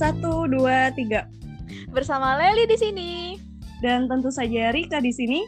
Satu, 0.00 0.48
dua, 0.48 0.88
tiga. 0.96 1.28
Bersama 1.92 2.40
Leli 2.40 2.64
di 2.64 2.76
sini. 2.80 3.12
Dan 3.84 4.08
tentu 4.08 4.32
saja 4.32 4.72
Rika 4.72 4.96
di 4.96 5.12
sini. 5.12 5.44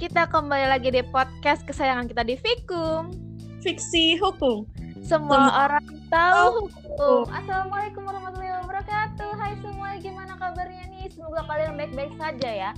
Kita 0.00 0.24
kembali 0.24 0.72
lagi 0.72 0.88
di 0.88 1.04
podcast 1.04 1.68
kesayangan 1.68 2.08
kita 2.08 2.24
di 2.24 2.40
Fikum. 2.40 3.12
Fiksi 3.60 4.16
hukum. 4.16 4.64
Semua 5.04 5.36
Sem- 5.36 5.52
orang 5.52 5.86
tahu 6.08 6.72
hukum. 6.72 7.28
Assalamualaikum 7.28 8.08
warahmatullahi 8.08 8.56
wabarakatuh. 8.64 9.30
Hai 9.36 9.52
semua, 9.60 9.92
gimana 10.00 10.32
kabarnya 10.40 10.84
nih? 10.96 11.12
Semoga 11.12 11.44
kalian 11.44 11.76
baik-baik 11.76 12.16
saja 12.16 12.50
ya. 12.56 12.70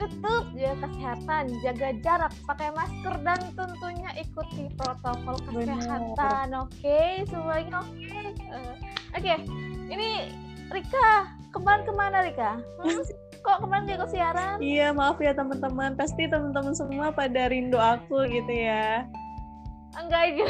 Tetap 0.00 0.48
jaga 0.56 0.88
kesehatan, 0.88 1.44
jaga 1.60 1.88
jarak, 2.00 2.32
pakai 2.48 2.72
masker 2.72 3.14
dan 3.20 3.40
tentunya 3.52 4.10
ikuti 4.16 4.72
protokol 4.80 5.36
kesehatan. 5.44 6.56
Oke, 6.56 7.28
semuanya 7.28 7.84
oke. 7.84 8.00
Eh, 8.48 8.74
Oke, 9.10 9.34
ini 9.90 10.30
Rika, 10.70 11.10
kemarin 11.50 11.82
ke 11.82 11.92
mana 11.92 12.22
Rika? 12.22 12.62
Hmm? 12.78 13.02
Kok 13.40 13.58
kemarin 13.66 13.88
gak 13.88 13.98
ikut 13.98 14.10
siaran? 14.12 14.56
Iya, 14.60 14.92
maaf 14.94 15.16
ya 15.18 15.32
teman-teman. 15.34 15.96
Pasti 15.96 16.28
teman-teman 16.28 16.76
semua 16.76 17.10
pada 17.10 17.48
rindu 17.50 17.80
aku 17.80 18.22
gitu 18.28 18.52
ya. 18.52 19.02
Enggak 19.98 20.36
sih. 20.36 20.46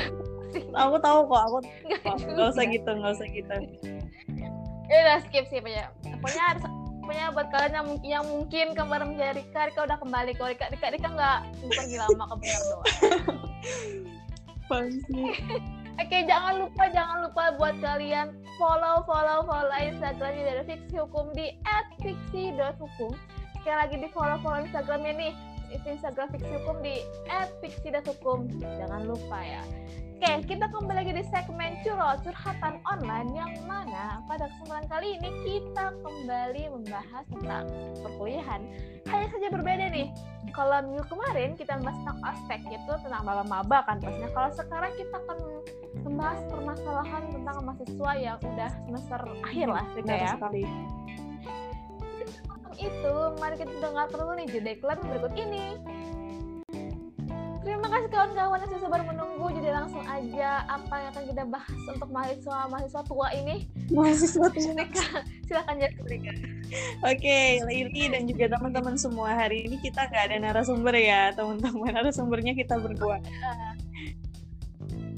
Aku 0.74 0.98
tahu 0.98 1.30
kok, 1.30 1.42
aku 1.46 1.58
Enggak 1.86 2.00
kok. 2.02 2.16
juga. 2.18 2.34
Gak 2.36 2.48
usah 2.52 2.64
gitu, 2.66 2.90
gak 2.90 3.12
usah 3.16 3.28
gitu. 3.30 3.54
Ya 4.90 4.96
udah 5.06 5.18
skip 5.22 5.44
sih 5.48 5.62
pokoknya. 5.62 5.86
Pokoknya 6.18 6.44
harus 6.50 6.62
pokoknya 7.00 7.26
buat 7.30 7.48
kalian 7.54 7.72
yang, 7.72 7.86
mung- 7.86 8.04
yang 8.04 8.24
mungkin 8.26 8.66
kemarin 8.74 9.06
mencari 9.14 9.32
Rika, 9.40 9.60
Rika 9.70 9.80
udah 9.86 9.98
kembali 10.02 10.30
kok. 10.34 10.48
Rika, 10.50 10.66
Rika, 10.74 10.86
Rika 10.90 11.08
nggak 11.14 11.38
pergi 11.72 11.96
lama 11.96 12.24
ke 12.26 12.34
doang. 12.42 12.82
Sih? 15.08 15.30
Oke, 16.00 16.24
jangan 16.24 16.64
lupa 16.64 16.88
jangan 16.88 17.28
lupa 17.28 17.44
buat 17.60 17.76
kalian 17.84 18.32
follow 18.56 19.04
follow 19.04 19.44
follow 19.44 19.76
Instagramnya 19.76 20.48
dari 20.48 20.62
Fiksi 20.64 20.96
Hukum 20.96 21.28
di 21.36 21.52
@fiksi.hukum. 22.00 23.12
Sekali 23.60 23.76
lagi 23.76 23.96
di 24.00 24.08
follow 24.08 24.40
follow 24.40 24.64
Instagramnya 24.64 25.12
nih. 25.12 25.32
Itu 25.70 25.86
Instagram 25.86 26.34
Fiksi 26.34 26.50
Hukum 26.60 26.76
di 26.82 27.00
@fiksi.hukum. 27.62 28.50
Jangan 28.60 29.06
lupa 29.06 29.38
ya. 29.40 29.62
Oke, 30.20 30.52
kita 30.52 30.68
kembali 30.68 31.00
lagi 31.00 31.12
di 31.16 31.24
segmen 31.32 31.80
Curol 31.80 32.20
Curhatan 32.20 32.84
Online 32.84 33.32
yang 33.32 33.56
mana 33.64 34.20
pada 34.28 34.52
kesempatan 34.52 34.84
kali 34.92 35.16
ini 35.16 35.30
kita 35.48 35.96
kembali 36.04 36.62
membahas 36.76 37.24
tentang 37.32 37.64
perkuliahan. 38.04 38.60
Hanya 39.08 39.26
saja 39.32 39.48
berbeda 39.48 39.88
nih. 39.88 40.12
Kalau 40.52 40.76
minggu 40.84 41.08
kemarin 41.08 41.56
kita 41.56 41.80
membahas 41.80 41.98
tentang 42.04 42.20
aspek 42.36 42.60
itu 42.68 42.92
tentang 43.00 43.22
maba-maba 43.24 43.80
kan 43.88 43.96
pastinya. 43.96 44.28
Kalau 44.36 44.50
sekarang 44.52 44.92
kita 45.00 45.16
akan 45.24 45.38
membahas 46.04 46.40
permasalahan 46.52 47.22
tentang 47.32 47.56
mahasiswa 47.64 48.10
yang 48.20 48.36
udah 48.44 48.70
semester 48.84 49.20
akhir 49.40 49.68
lah 49.72 49.84
Benar 49.96 50.18
ya. 50.20 50.30
sekali. 50.36 50.64
Itu, 52.78 53.14
mari 53.40 53.54
kita 53.58 53.72
dengar 53.80 54.06
dulu 54.12 54.36
nih 54.38 54.46
jeda 54.46 54.70
iklan 54.76 54.98
berikut 55.02 55.32
ini. 55.34 55.64
Terima 57.60 57.86
kasih 57.92 58.08
kawan-kawan 58.08 58.56
yang 58.56 58.70
sudah 58.72 58.82
sabar 58.88 59.00
menunggu. 59.04 59.46
Jadi 59.52 59.68
langsung 59.68 60.02
aja 60.08 60.64
apa 60.64 60.94
yang 60.96 61.08
akan 61.12 61.24
kita 61.28 61.42
bahas 61.44 61.80
untuk 61.84 62.08
mahasiswa-mahasiswa 62.08 63.02
tua 63.04 63.28
ini. 63.36 63.68
Mahasiswa 63.92 64.46
tuh. 64.48 64.72
Rika, 64.80 65.08
silakan 65.44 65.74
jadi 65.76 66.00
Rika. 66.08 66.32
Oke, 67.04 67.60
Lili 67.68 68.04
dan 68.08 68.24
juga 68.24 68.56
teman-teman 68.56 68.94
semua 68.96 69.34
hari 69.34 69.68
ini 69.68 69.76
kita 69.82 70.08
nggak 70.08 70.24
ada 70.32 70.36
narasumber 70.40 70.94
ya, 70.96 71.36
teman-teman. 71.36 71.90
Narasumbernya 71.92 72.56
kita 72.56 72.80
berdua. 72.80 73.20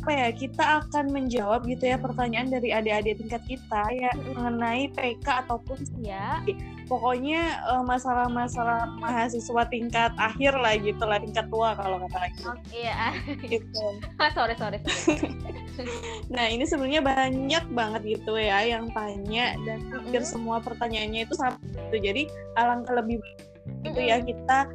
Apa 0.03 0.11
ya? 0.11 0.29
Kita 0.35 0.65
akan 0.83 1.15
menjawab 1.15 1.63
gitu 1.71 1.87
ya 1.87 1.95
pertanyaan 1.95 2.51
dari 2.51 2.75
adik-adik 2.75 3.23
tingkat 3.23 3.43
kita 3.47 3.83
ya 3.95 4.11
mengenai 4.35 4.91
PK 4.91 5.47
ataupun 5.47 5.79
Ya, 6.03 6.43
pokoknya 6.91 7.63
eh, 7.63 7.85
masalah-masalah 7.87 8.99
mahasiswa 8.99 9.63
tingkat 9.71 10.11
akhir 10.19 10.59
lah 10.59 10.75
gitu 10.75 11.05
lah, 11.07 11.23
tingkat 11.23 11.47
tua 11.47 11.79
kalau 11.79 12.03
kata 12.03 12.19
lagi. 12.19 12.43
oke 12.43 12.75
ya. 12.75 13.15
Gitu. 13.47 13.87
sorry, 14.35 14.55
sorry, 14.59 14.79
sorry. 14.83 15.31
Nah, 16.35 16.51
ini 16.53 16.69
sebenarnya 16.69 17.01
banyak 17.01 17.65
banget 17.73 18.03
gitu 18.19 18.37
ya 18.37 18.61
yang 18.67 18.93
tanya 18.93 19.57
dan 19.65 19.81
hampir 19.89 20.21
Mm-mm. 20.21 20.33
semua 20.35 20.57
pertanyaannya 20.61 21.25
itu 21.25 21.35
sama 21.39 21.57
gitu. 21.65 21.97
Jadi 22.03 22.29
alangkah 22.59 22.99
lebih 22.99 23.23
baik 23.23 23.39
gitu 23.87 24.01
ya 24.03 24.19
kita 24.21 24.69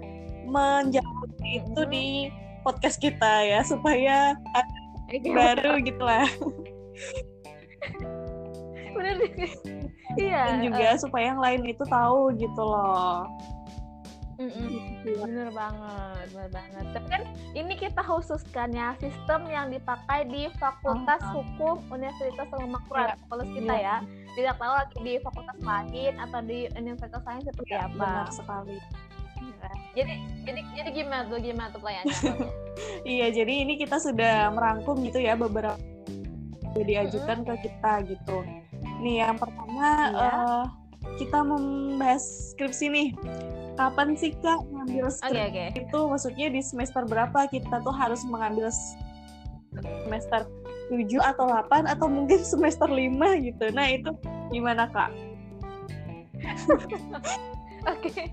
menjawab 0.47 1.29
itu 1.43 1.81
Mm-mm. 1.83 1.91
di 1.91 2.05
podcast 2.65 2.97
kita 2.99 3.45
ya 3.45 3.59
supaya 3.63 4.35
ada 4.55 4.79
baru 5.09 5.73
gitu 5.79 6.03
lah 6.03 6.27
bener. 8.97 9.15
Iya. 10.17 10.41
dan 10.49 10.57
juga 10.65 10.97
supaya 10.97 11.29
yang 11.29 11.37
lain 11.37 11.61
itu 11.69 11.83
tahu 11.85 12.33
gitu 12.33 12.61
loh. 12.61 13.29
Gitu. 14.37 15.17
Bener 15.17 15.49
banget, 15.49 16.25
bener 16.29 16.49
banget. 16.49 16.83
Tapi 16.93 17.07
kan 17.09 17.21
ini 17.53 17.73
kita 17.73 18.01
khususkan 18.01 18.69
ya 18.69 18.93
sistem 18.97 19.45
yang 19.45 19.69
dipakai 19.69 20.25
di 20.25 20.45
Fakultas 20.57 21.21
Ah. 21.21 21.33
Hukum 21.33 21.81
Universitas 21.89 22.45
Selamakura, 22.47 23.05
Iya. 23.07 23.13
fakultas 23.21 23.49
kita 23.49 23.73
Iya. 23.73 23.81
ya. 23.81 23.97
Tidak 24.33 24.55
tahu 24.57 24.73
lagi 24.73 24.97
di 25.01 25.13
fakultas 25.17 25.57
lain 25.57 26.13
atau 26.17 26.39
di 26.41 26.59
universitas 26.73 27.23
lain 27.25 27.41
seperti 27.41 27.73
Ya, 27.73 27.85
apa. 27.85 27.97
benar 27.97 28.29
sekali. 28.29 28.77
Ya. 28.77 29.69
Jadi, 29.97 30.13
jadi, 30.45 30.61
jadi 30.77 30.89
gimana 30.93 31.25
tuh, 31.25 31.41
gimana 31.41 31.67
tuh 31.73 31.79
pertanyaannya? 31.81 32.33
Iya, 33.01 33.33
jadi 33.33 33.65
ini 33.65 33.73
kita 33.81 33.97
sudah 33.97 34.53
merangkum 34.53 35.01
gitu 35.01 35.17
ya 35.17 35.33
beberapa 35.33 35.81
yang 36.77 36.85
diajukan 36.85 37.41
ke 37.41 37.65
kita 37.65 38.05
gitu. 38.05 38.45
Nih, 39.01 39.25
yang 39.25 39.33
pertama 39.33 40.13
Iya. 40.13 40.29
eh, 40.29 40.63
kita 41.17 41.41
membahas 41.41 42.53
skripsi 42.53 42.85
nih. 42.93 43.07
Kapan 43.73 44.13
sih 44.13 44.37
Kak 44.37 44.61
ngambil 44.69 45.09
skripsi 45.09 45.41
oke. 45.49 45.65
itu? 45.73 45.99
Maksudnya 46.05 46.47
di 46.53 46.61
semester 46.61 47.01
berapa 47.09 47.49
kita 47.49 47.81
tuh 47.81 47.95
harus 47.97 48.21
mengambil 48.29 48.69
semester 50.05 50.45
7 50.93 51.17
atau 51.17 51.49
8 51.49 51.89
atau 51.89 52.05
mungkin 52.05 52.45
semester 52.53 52.85
5 52.85 53.17
gitu. 53.41 53.65
Nah, 53.73 53.89
itu 53.89 54.13
gimana 54.53 54.85
Kak? 54.93 55.09
Oke. 57.97 58.29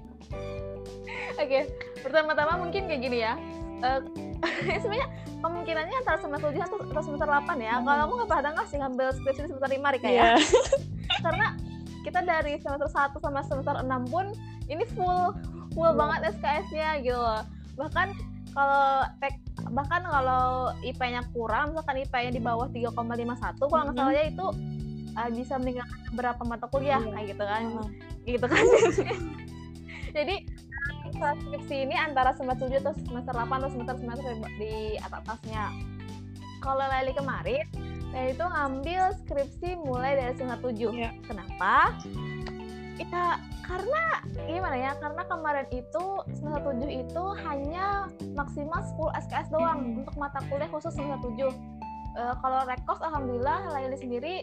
Oke, 1.35 1.61
pertama-tama 2.01 2.61
mungkin 2.61 2.87
kayak 2.87 3.03
gini 3.03 3.19
ya. 3.23 3.35
Eh, 3.83 4.01
sebenarnya 4.83 5.09
kemungkinannya 5.41 5.97
antara 6.01 6.17
semester 6.17 6.49
7 6.53 6.65
atau 6.65 6.77
atau 6.81 7.03
semester 7.03 7.29
8 7.29 7.59
ya. 7.61 7.75
Hmm. 7.79 7.85
Kalau 7.85 8.03
aku 8.09 8.13
nggak 8.23 8.31
pernah 8.31 8.53
nggak 8.55 8.69
sih 8.71 8.79
ngambil 8.81 9.07
skripsi 9.13 9.41
di 9.45 9.49
semester 9.51 9.71
5 9.71 9.95
Rika 9.99 10.09
ya. 10.09 10.13
Iya. 10.13 10.33
karena 11.25 11.47
kita 12.05 12.21
dari 12.21 12.53
semester 12.61 12.89
1 12.89 13.17
sama 13.17 13.41
semester 13.45 13.75
6 13.81 14.13
pun 14.13 14.27
ini 14.69 14.85
full 14.95 15.33
full 15.75 15.91
Iya. 15.91 15.99
banget 15.99 16.21
SKS-nya 16.39 16.89
gitu 17.03 17.19
loh. 17.19 17.43
Bahkan 17.77 18.09
kalau 18.55 19.03
tek 19.19 19.35
bahkan 19.73 20.05
kalau 20.05 20.71
IP-nya 20.85 21.25
kurang, 21.33 21.73
misalkan 21.75 22.05
IP-nya 22.05 22.31
di 22.31 22.39
bawah 22.39 22.69
3,51 22.71 22.95
kalau 23.67 23.83
nggak 23.91 23.97
salah 23.97 24.13
ya 24.15 24.25
itu 24.29 24.47
uh, 25.17 25.29
bisa 25.33 25.57
meninggalkan 25.59 25.99
beberapa 26.15 26.43
mata 26.47 26.67
kuliah 26.71 27.01
Iya. 27.03 27.11
kayak 27.11 27.27
gitu 27.33 27.45
kan. 27.45 27.63
Hmm. 27.67 27.89
Gitu 28.25 28.47
kan. 28.47 28.65
Jadi 30.17 30.35
uh, 31.21 31.35
skripsi 31.45 31.87
ini 31.89 31.95
antara 31.95 32.35
semester 32.35 32.67
7 32.71 32.83
atau 32.83 32.95
semester 33.07 33.35
8 33.35 33.47
atau 33.47 33.71
semester 33.71 33.97
semester 33.99 34.25
di 34.59 34.99
atas-atasnya. 34.99 35.65
Kalau 36.63 36.85
Leli 36.89 37.13
kemarin, 37.13 37.65
Leli 38.15 38.33
itu 38.33 38.45
ngambil 38.45 39.03
skripsi 39.25 39.77
mulai 39.85 40.17
dari 40.17 40.33
semester 40.39 40.71
7. 40.73 40.91
Iya. 40.95 41.11
Kenapa? 41.27 41.93
Ya 42.95 43.43
karena 43.65 44.03
gimana 44.47 44.77
ya? 44.77 44.93
Karena 45.03 45.23
kemarin 45.27 45.67
itu 45.75 46.05
semester 46.37 46.73
7 46.79 47.03
itu 47.05 47.25
hanya 47.49 48.07
maksimal 48.37 48.81
10 48.97 49.25
SKS 49.29 49.49
doang 49.51 50.05
untuk 50.05 50.15
mata 50.15 50.39
kuliah 50.47 50.71
khusus 50.71 50.95
semester 50.95 51.33
7. 51.35 51.51
Eh, 52.15 52.35
kalau 52.39 52.63
rekos 52.63 53.03
alhamdulillah 53.03 53.75
Laili 53.75 53.99
sendiri 53.99 54.35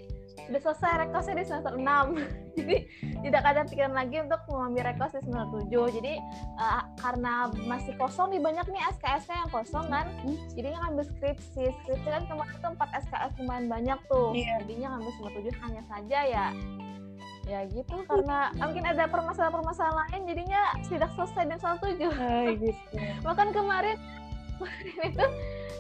sudah 0.48 0.60
selesai 0.60 1.08
rekosnya 1.08 1.40
di 1.40 1.46
semester 1.48 1.74
6. 1.80 1.88
Jadi 2.60 2.76
tidak 3.24 3.44
ada 3.48 3.64
pikiran 3.64 3.96
lagi 3.96 4.20
untuk 4.20 4.44
mengambil 4.52 4.92
rekos 4.92 5.16
di 5.16 5.24
semester 5.24 5.64
7. 5.72 5.98
Jadi 6.04 6.14
eh, 6.60 6.84
karena 7.00 7.48
masih 7.64 7.96
kosong 7.96 8.36
nih 8.36 8.44
banyak 8.44 8.68
nih 8.68 8.84
SKS-nya 9.00 9.48
yang 9.48 9.52
kosong 9.56 9.88
kan. 9.88 10.12
Hmm. 10.20 10.36
Jadinya 10.52 10.80
ngambil 10.88 11.04
skripsi. 11.16 11.64
Skripsi 11.72 12.08
kan 12.12 12.24
kemarin 12.28 12.56
tuh 12.60 12.72
4 12.76 13.08
SKS 13.08 13.32
lumayan 13.40 13.66
banyak 13.72 14.00
tuh. 14.12 14.36
Iya. 14.36 14.68
Jadinya 14.68 14.88
ngambil 15.00 15.12
semester 15.16 15.42
7 15.48 15.64
hanya 15.64 15.82
saja 15.88 16.20
ya 16.28 16.48
ya 17.50 17.66
gitu 17.68 17.96
karena 18.10 18.54
mungkin 18.54 18.86
ada 18.86 19.10
permasalahan-permasalahan 19.10 19.98
lain 20.08 20.22
jadinya 20.30 20.62
tidak 20.86 21.10
selesai 21.18 21.44
di 21.50 21.56
semester 21.58 21.90
7 21.98 22.06
Ah, 22.22 22.46
gitu. 22.62 22.96
bahkan 23.26 23.50
kemarin 23.50 23.98
kemarin 24.62 24.96
itu 25.08 25.26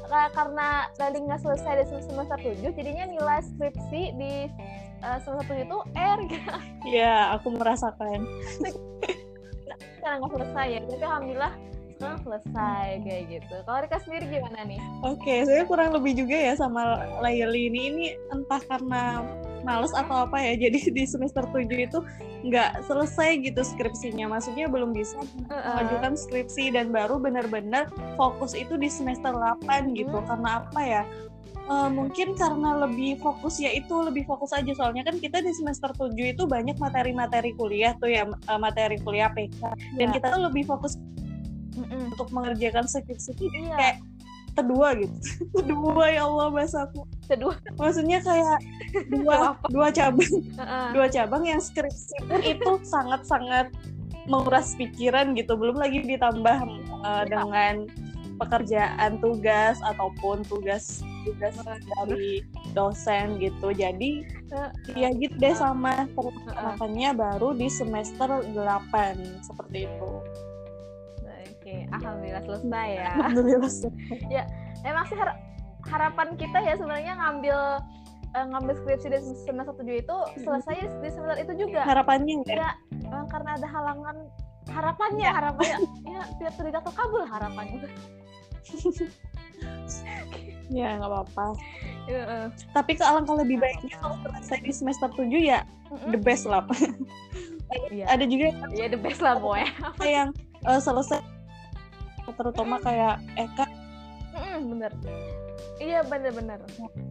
ka- 0.04 0.32
karena 0.32 0.68
tadi 0.92 1.18
nggak 1.20 1.40
selesai 1.40 1.74
di 1.80 2.02
semester 2.02 2.38
7 2.38 2.74
jadinya 2.74 3.06
nilai 3.08 3.40
skripsi 3.44 4.02
di 4.16 4.34
eh, 5.00 5.18
semester 5.20 5.54
7 5.54 5.64
itu 5.64 5.78
R 5.94 6.20
Iya, 6.84 7.14
aku 7.34 7.54
merasakan. 7.54 8.26
karena 9.96 10.18
nggak 10.18 10.32
selesai 10.34 10.66
ya 10.68 10.80
tapi 10.82 11.04
alhamdulillah 11.04 11.54
sekarang 11.94 12.20
selesai 12.20 12.86
kayak 13.06 13.24
gitu 13.30 13.56
kalau 13.62 13.78
Rika 13.80 13.98
sendiri 14.02 14.26
gimana 14.28 14.66
nih 14.66 14.82
Oke, 15.06 15.46
saya 15.46 15.62
kurang 15.64 15.94
lebih 15.94 16.18
juga 16.18 16.34
ya 16.34 16.54
sama 16.56 16.82
Laili 17.22 17.70
ini. 17.70 17.80
Ini 17.88 18.06
entah 18.32 18.58
karena 18.60 19.22
males 19.64 19.94
atau 19.94 20.26
apa 20.26 20.38
ya 20.42 20.70
jadi 20.70 20.80
di 20.98 21.04
semester 21.06 21.46
7 21.50 21.68
itu 21.70 22.00
nggak 22.42 22.86
selesai 22.90 23.38
gitu 23.46 23.62
skripsinya 23.62 24.26
maksudnya 24.28 24.66
belum 24.66 24.92
bisa 24.92 25.18
mengajukan 25.50 26.18
skripsi 26.18 26.74
dan 26.74 26.90
baru 26.90 27.22
benar-benar 27.22 27.88
fokus 28.18 28.58
itu 28.58 28.76
di 28.78 28.90
semester 28.90 29.32
8 29.34 29.94
gitu 29.94 30.14
Hmm. 30.18 30.28
karena 30.28 30.50
apa 30.66 30.82
ya 30.82 31.04
Eh, 31.62 31.90
mungkin 31.94 32.34
karena 32.36 32.84
lebih 32.84 33.22
fokus 33.22 33.62
ya 33.62 33.70
itu 33.72 33.94
lebih 34.04 34.26
fokus 34.28 34.52
aja 34.52 34.74
soalnya 34.76 35.08
kan 35.08 35.16
kita 35.22 35.40
di 35.40 35.54
semester 35.56 35.94
7 35.94 36.18
itu 36.34 36.44
banyak 36.44 36.76
materi-materi 36.76 37.54
kuliah 37.56 37.94
tuh 37.96 38.12
ya 38.12 38.26
eh, 38.28 38.60
materi 38.60 38.98
kuliah 39.00 39.32
PK 39.32 39.62
dan 39.96 40.08
Ya. 40.10 40.14
kita 40.20 40.36
tuh 40.36 40.42
lebih 40.52 40.68
fokus 40.68 40.98
Mm-mm. 41.78 42.12
untuk 42.12 42.28
mengerjakan 42.34 42.90
skripsi 42.90 43.32
Iya. 43.40 43.76
kayak 43.78 43.96
kedua 44.56 44.88
gitu. 44.98 45.18
Kedua 45.62 46.06
ya 46.12 46.28
Allah 46.28 46.48
bahasaku 46.52 47.02
Kedua. 47.28 47.56
maksudnya 47.80 48.20
kayak 48.24 48.60
dua 49.08 49.56
dua 49.72 49.88
cabang. 49.92 50.36
Heeh. 50.60 50.88
dua 50.96 51.08
cabang 51.08 51.44
yang 51.48 51.62
skripsi 51.64 52.28
pun 52.28 52.42
itu 52.44 52.72
sangat-sangat 52.84 53.72
menguras 54.28 54.76
pikiran 54.76 55.34
gitu. 55.34 55.56
Belum 55.56 55.80
lagi 55.80 56.04
ditambah 56.04 56.58
uh, 57.04 57.24
dengan 57.26 57.88
pekerjaan 58.42 59.22
tugas 59.22 59.78
ataupun 59.86 60.42
tugas 60.50 61.06
tugas 61.22 61.54
dari 61.62 62.42
dosen 62.74 63.38
gitu. 63.38 63.70
Jadi 63.72 64.26
ya 64.98 65.14
gitu 65.16 65.36
deh 65.40 65.56
sama 65.56 66.10
terus 66.12 66.36
makanya 66.52 67.16
baru 67.16 67.56
di 67.56 67.72
semester 67.72 68.44
8 68.52 69.46
seperti 69.46 69.88
itu 69.88 70.12
Oke, 71.72 71.88
alhamdulillah 71.90 72.44
selesai 72.44 72.88
ya. 72.92 73.10
alhamdulillah 73.16 73.72
Emang 74.90 75.06
sih 75.08 75.16
har- 75.16 75.40
harapan 75.84 76.28
kita 76.36 76.58
ya 76.60 76.74
sebenarnya 76.76 77.14
ngambil 77.16 77.58
eh, 78.32 78.46
ngambil 78.46 78.74
skripsi 78.76 79.08
di 79.08 79.18
semester 79.40 79.74
7 79.74 79.88
itu 79.98 80.18
selesai 80.38 80.76
di 81.00 81.10
semester 81.10 81.38
itu 81.38 81.54
juga. 81.58 81.82
harapannya 81.84 82.44
ya 82.44 82.56
Ya, 82.58 82.70
eh, 82.92 83.26
karena 83.28 83.56
ada 83.56 83.68
halangan 83.68 84.18
harapannya, 84.68 85.30
harapannya 85.30 85.78
ya 86.14 86.22
tidak 86.38 86.54
tidak 86.60 86.84
terkabul 86.84 87.24
harapannya. 87.24 87.88
ya 90.68 90.96
nggak 90.96 91.10
apa-apa 91.10 91.46
Heeh. 92.08 92.46
tapi 92.72 92.92
ke 92.96 93.04
alangkah 93.04 93.36
lebih 93.36 93.60
baiknya 93.60 93.94
kalau 94.00 94.16
selesai 94.22 94.60
di 94.62 94.74
semester 94.74 95.10
7 95.12 95.28
ya 95.38 95.60
the 96.08 96.16
Mm-mm. 96.16 96.24
best 96.24 96.46
lah 96.46 96.64
Iya. 97.88 98.04
ada 98.10 98.24
juga 98.24 98.52
Iya 98.70 98.88
the 98.90 98.98
best 98.98 99.20
lah 99.20 99.36
pokoknya. 99.36 99.72
yang 100.02 100.30
eh, 100.62 100.80
selesai 100.80 101.20
terutama 102.30 102.78
kayak 102.82 103.20
Eka 103.36 103.66
Mm-mm, 104.32 104.60
bener. 104.76 104.92
Iya 105.82 106.00
bener-bener. 106.08 106.60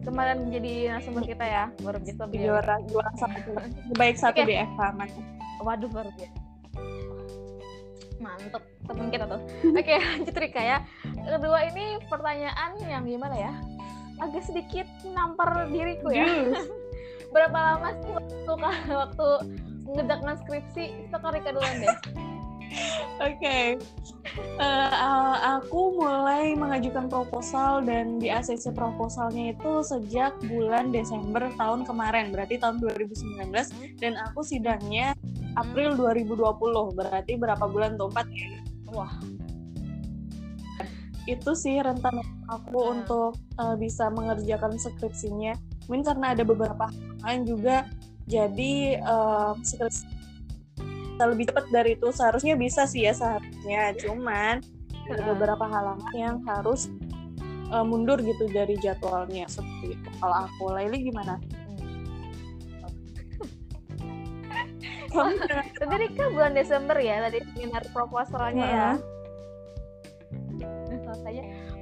Kemarin 0.01 0.49
jadi 0.49 0.95
narasumber 0.95 1.23
kita 1.27 1.45
ya, 1.45 1.63
baru 1.83 1.99
bisa 2.01 2.25
juara 2.31 2.75
juara 2.89 3.11
satu 3.19 3.51
baik 3.99 4.17
satu 4.17 4.41
Oke. 4.41 4.49
di 4.49 4.55
Eka 4.57 4.87
man. 4.97 5.09
Waduh 5.61 5.89
baru 5.91 6.09
biasa. 6.17 6.39
Mantep 8.21 8.63
temen 8.89 9.07
kita 9.13 9.25
tuh. 9.29 9.41
Oke 9.79 9.93
lanjut 10.01 10.35
Rika 10.37 10.61
ya. 10.61 10.77
Kedua 11.03 11.59
ini 11.69 12.01
pertanyaan 12.09 12.71
yang 12.89 13.03
gimana 13.05 13.35
ya? 13.37 13.53
Agak 14.21 14.45
sedikit 14.45 14.87
nampar 15.13 15.69
diriku 15.69 16.09
ya. 16.09 16.25
Berapa 17.33 17.57
lama 17.75 17.89
sih 18.01 18.11
waktu 18.11 18.51
waktu 18.89 19.27
ngerjakan 19.93 20.35
skripsi? 20.41 20.83
Itu 21.05 21.17
ke 21.21 21.27
Rika 21.37 21.53
duluan 21.53 21.75
deh. 21.85 21.95
Oke, 23.21 23.77
Eh, 24.31 24.91
eh, 24.93 25.35
aku 25.57 25.97
mulai 25.99 26.55
mengajukan 26.55 27.11
proposal 27.11 27.83
dan 27.83 28.21
di 28.21 28.31
ACC 28.31 28.71
proposalnya 28.71 29.51
itu 29.51 29.83
sejak 29.83 30.37
bulan 30.47 30.93
Desember 30.93 31.51
tahun 31.59 31.83
kemarin, 31.83 32.31
berarti 32.31 32.61
tahun 32.61 32.79
2019, 32.79 33.73
dan 33.99 34.15
aku 34.21 34.45
sidangnya 34.45 35.17
April 35.59 35.99
2020, 35.99 36.95
berarti 36.95 37.35
berapa 37.35 37.65
bulan 37.67 37.99
tuh? 37.99 38.07
Empat 38.07 38.27
ya? 38.31 38.47
Wah. 38.93 39.13
Itu 41.27 41.51
sih 41.57 41.81
rentan 41.83 42.23
aku 42.47 42.77
Hmm. 42.77 42.91
untuk 43.01 43.35
eh, 43.57 43.75
bisa 43.81 44.07
mengerjakan 44.13 44.79
skripsinya. 44.79 45.57
Mungkin 45.89 46.07
karena 46.07 46.37
ada 46.37 46.43
beberapa 46.47 46.87
hal 47.25 47.43
juga, 47.43 47.83
jadi 48.29 49.01
eh, 49.01 49.51
skripsi 49.65 50.20
lebih 51.29 51.49
cepat 51.51 51.65
dari 51.69 51.97
itu. 51.97 52.07
Seharusnya 52.13 52.55
bisa 52.57 52.85
sih 52.89 53.05
ya 53.05 53.13
seharusnya. 53.13 53.93
Cuman 53.97 54.61
ada 55.11 55.23
beberapa 55.35 55.65
halangan 55.67 56.13
yang 56.15 56.37
harus 56.47 56.87
uh, 57.73 57.83
mundur 57.83 58.21
gitu 58.21 58.47
dari 58.51 58.77
jadwalnya. 58.79 59.45
Seperti 59.49 59.97
itu. 59.97 60.09
Kalau 60.21 60.47
aku 60.47 60.71
Laili 60.73 61.11
gimana? 61.11 61.41
Tadi 65.75 65.95
Rika 66.07 66.31
bulan 66.31 66.55
Desember 66.55 66.95
ya 66.95 67.19
tadi 67.19 67.43
seminar 67.51 67.83
proposalnya 67.91 68.63
ya. 68.63 68.89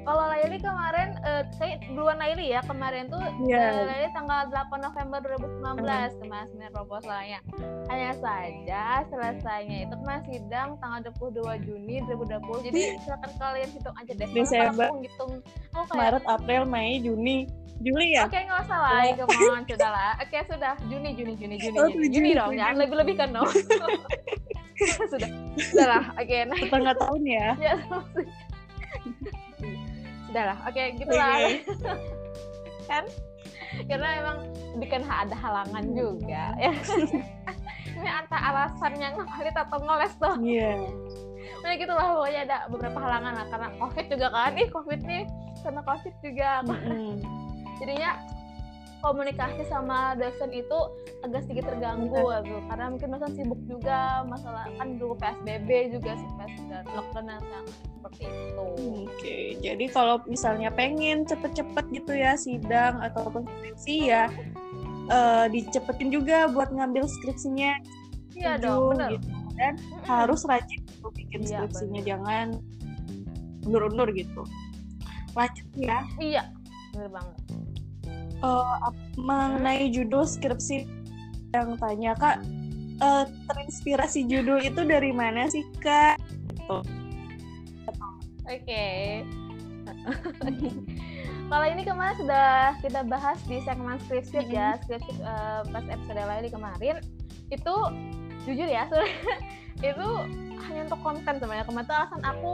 Kalau 0.09 0.25
Laili 0.25 0.57
kemarin, 0.57 1.13
eh, 1.21 1.45
kayak 1.53 1.85
duluan 1.87 2.17
Laili 2.17 2.49
ya 2.49 2.65
kemarin 2.65 3.05
tuh 3.07 3.21
Iya. 3.45 3.61
eh, 3.61 3.85
Laili 3.85 4.09
tanggal 4.09 4.49
8 4.49 4.81
November 4.81 5.19
2019 5.21 6.17
kemarin 6.17 6.45
seminar 6.49 6.71
proposalnya. 6.73 7.39
Hanya 7.85 8.11
saja 8.17 8.83
selesainya 9.05 9.85
itu 9.85 9.93
kemarin 9.95 10.23
sidang 10.25 10.69
tanggal 10.81 10.99
22 11.13 11.61
Juni 11.61 12.01
2020. 12.09 12.65
Jadi 12.65 12.79
silakan 12.99 13.31
kalian 13.37 13.69
hitung 13.69 13.95
aja 13.95 14.11
deh. 14.11 14.27
Desember. 14.33 14.87
aku 14.87 14.95
ngitung, 14.97 15.31
aku 15.69 15.83
kayak 15.85 15.93
Maret 15.93 16.25
April 16.25 16.61
Mei 16.65 16.97
Juni 16.97 17.37
Juli 17.79 18.11
ya 18.11 18.25
Oke 18.25 18.35
nggak 18.35 18.59
usah 18.65 18.75
lah, 18.75 18.91
Oh. 18.91 19.23
come 19.23 19.53
on, 19.53 19.63
sudah 19.63 19.89
lah. 19.89 20.11
Oke 20.17 20.37
sudah, 20.43 20.73
Juni, 20.89 21.09
Juni, 21.13 21.33
Juni, 21.37 21.55
Juni, 21.55 21.77
Oh, 21.77 21.85
Juni, 21.85 22.09
Juni, 22.09 22.09
Juni 22.09 22.29
dong, 22.33 22.49
Juni. 22.49 22.59
jangan 22.59 22.75
lebih 22.75 22.95
lebihkan 22.97 23.29
dong. 23.29 23.47
sudah, 25.13 25.29
sudah 25.55 25.87
lah. 25.87 26.03
Oke, 26.17 26.37
nah, 26.43 26.57
setengah 26.57 26.95
tahun 26.97 27.21
ya 27.23 27.47
ya 27.69 27.75
sudah 30.29 30.43
lah. 30.53 30.57
Oke, 30.69 30.83
gitu 30.95 31.13
lah. 31.13 31.35
Oke. 31.41 31.53
kan? 32.89 33.03
Karena 33.85 34.09
emang 34.21 34.37
bikin 34.77 35.01
ada 35.05 35.33
halangan 35.33 35.85
juga. 35.93 36.53
Ya. 36.57 36.73
Ini 37.99 38.09
antara 38.09 38.41
alasannya 38.53 39.07
ngevalit 39.17 39.55
atau 39.57 39.77
ngeles 39.81 40.13
tuh. 40.21 40.35
iya 40.45 40.77
Nah 41.65 41.75
gitu 41.75 41.91
lah, 41.91 42.15
pokoknya 42.15 42.41
ada 42.47 42.57
beberapa 42.71 42.97
halangan 43.03 43.33
lah. 43.35 43.47
Karena 43.51 43.69
COVID 43.75 44.05
juga 44.07 44.27
kan, 44.31 44.55
ih 44.55 44.69
COVID 44.71 44.99
nih, 45.03 45.23
karena 45.59 45.81
COVID 45.83 46.15
juga. 46.23 46.49
Mm-mm. 46.63 47.11
jadinya 47.79 48.11
komunikasi 48.99 49.63
sama 49.67 50.13
dosen 50.19 50.51
itu 50.51 50.79
agak 51.23 51.47
sedikit 51.47 51.71
terganggu 51.71 52.11
gitu. 52.43 52.57
karena 52.67 52.85
mungkin 52.91 53.09
dosen 53.15 53.31
sibuk 53.35 53.59
juga 53.63 54.23
masalah 54.27 54.67
kan 54.75 54.99
dulu 54.99 55.15
PSBB 55.19 55.95
juga 55.95 56.11
sih 56.19 56.29
PSBB 56.35 56.71
lockdown 56.91 57.25
dan 57.31 57.41
yang 57.43 57.65
seperti 57.99 58.23
itu. 58.27 58.65
Oke, 59.07 59.37
jadi 59.59 59.85
kalau 59.91 60.15
misalnya 60.27 60.69
pengen 60.71 61.27
cepet-cepet 61.27 61.85
gitu 61.91 62.11
ya 62.15 62.35
sidang 62.39 62.99
ataupun 63.03 63.43
skripsi 63.47 63.95
ya 64.11 64.27
eh, 65.11 65.45
dicepetin 65.51 66.11
juga 66.11 66.47
buat 66.51 66.71
ngambil 66.71 67.07
skripsinya. 67.07 67.75
Iya 68.35 68.55
dong 68.61 68.95
bener. 68.95 69.19
gitu. 69.19 69.27
dan 69.59 69.75
Mm-mm. 69.75 70.07
harus 70.07 70.47
rajin 70.47 70.79
untuk 70.99 71.11
bikin 71.19 71.43
Iya, 71.43 71.67
skripsinya 71.67 72.01
jangan 72.07 72.47
undur-undur 73.67 74.07
gitu. 74.15 74.47
Lanjut 75.35 75.67
ya. 75.75 75.99
Iya 76.19 76.43
bener 76.95 77.09
banget 77.11 77.38
Ap- 78.43 79.15
mengenai 79.19 79.91
judul 79.91 80.23
skripsi 80.23 80.87
yang 81.51 81.75
tanya 81.81 82.13
kak 82.15 82.45
eh, 83.01 83.25
terinspirasi 83.49 84.27
judul 84.29 84.61
itu 84.61 84.81
dari 84.85 85.11
mana 85.11 85.49
sih 85.49 85.65
kak? 85.81 86.19
Gitu. 86.53 86.77
oke. 88.45 88.87
Kalau 91.49 91.65
ini 91.65 91.81
kemarin 91.81 92.15
sudah 92.21 92.77
kita 92.85 93.01
bahas 93.09 93.41
di 93.49 93.57
segmen 93.65 93.97
skripsi 94.05 94.53
ya 94.53 94.77
skripsi 94.85 95.17
eh, 95.19 95.61
pas 95.65 95.85
episode 95.89 96.21
lain 96.21 96.51
kemarin. 96.53 96.95
Itu 97.49 97.75
jujur 98.45 98.69
ya 98.69 98.85
itu 99.81 100.09
hanya 100.69 100.81
untuk 100.85 101.01
konten 101.01 101.35
sebenarnya. 101.41 101.65
Kemarin 101.65 101.87
tuh 101.89 101.97
alasan 101.97 102.21
aku 102.21 102.53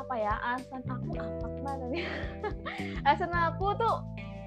apa 0.00 0.14
ya 0.16 0.34
alasan 0.40 0.82
aku 0.88 1.08
apa 1.20 1.46
ke 1.46 1.60
mana 1.60 1.84
nih 1.92 2.04
alasan 3.04 3.32
aku 3.34 3.76
tuh 3.76 3.94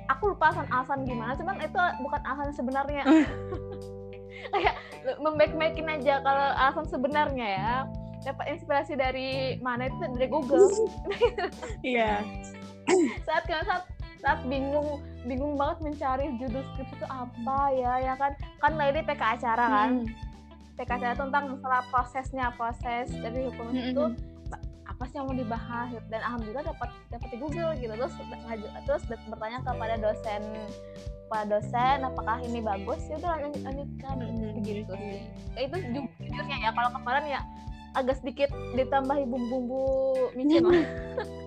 aku 0.10 0.34
lupa 0.34 0.50
alasan 0.50 0.68
alasan 0.74 1.00
gimana 1.06 1.32
cuman 1.38 1.56
itu 1.62 1.80
bukan 2.02 2.22
alasan 2.26 2.54
sebenarnya. 2.58 3.04
Kayak 4.54 4.76
membaik-baikin 5.22 5.86
aja 5.86 6.20
kalau 6.26 6.48
alasan 6.58 6.86
sebenarnya 6.90 7.48
ya. 7.48 7.74
Dapat 8.20 8.46
inspirasi 8.58 9.00
dari 9.00 9.56
mana 9.64 9.88
itu 9.88 9.96
dari 10.18 10.28
Google. 10.28 10.68
Iya. 11.86 12.26
saat 13.30 13.46
kan 13.46 13.64
saat 13.64 13.84
saat 14.20 14.40
bingung 14.50 15.00
bingung 15.24 15.56
banget 15.56 15.78
mencari 15.80 16.36
judul 16.36 16.60
skripsi 16.74 16.96
itu 17.00 17.08
apa 17.08 17.60
ya 17.72 17.94
ya 18.12 18.14
kan? 18.18 18.34
Kan 18.60 18.76
lady 18.76 19.06
PK 19.06 19.22
acara 19.40 19.66
kan? 19.70 19.90
Hmm. 20.04 20.08
PK 20.76 20.90
acara 21.00 21.16
tentang 21.16 21.44
masalah 21.56 21.82
prosesnya 21.92 22.52
proses 22.58 23.08
dari 23.14 23.48
hukum 23.48 23.72
Mm-mm. 23.72 23.92
itu 23.94 24.04
apa 25.00 25.08
sih 25.08 25.16
yang 25.16 25.32
mau 25.32 25.38
dibahas 25.40 25.88
gitu. 25.96 26.08
dan 26.12 26.22
alhamdulillah 26.28 26.66
dapat 26.76 26.90
dapat 27.08 27.28
di 27.32 27.38
Google 27.40 27.72
gitu. 27.80 27.94
Terus 27.96 28.14
terus 28.84 29.04
bertanya 29.32 29.64
kepada 29.64 29.96
dosen 29.96 30.44
lupa 31.24 31.40
dosen 31.48 31.98
apakah 32.04 32.38
ini 32.44 32.60
bagus? 32.60 33.00
Ya 33.08 33.16
udah 33.24 33.40
lanjut 33.40 33.64
lanjutkan 33.64 34.16
Hmm, 34.20 34.60
gitu 34.60 34.92
sih. 35.00 35.24
Kayak 35.56 35.66
itu 35.72 35.78
ju- 35.96 36.14
jujurnya 36.20 36.58
ya 36.68 36.70
kalau 36.76 36.92
kemarin 36.92 37.26
ya 37.32 37.40
agak 37.96 38.20
sedikit 38.20 38.52
ditambahi 38.76 39.24
bumbu-bumbu 39.24 39.84
micin. 40.36 40.68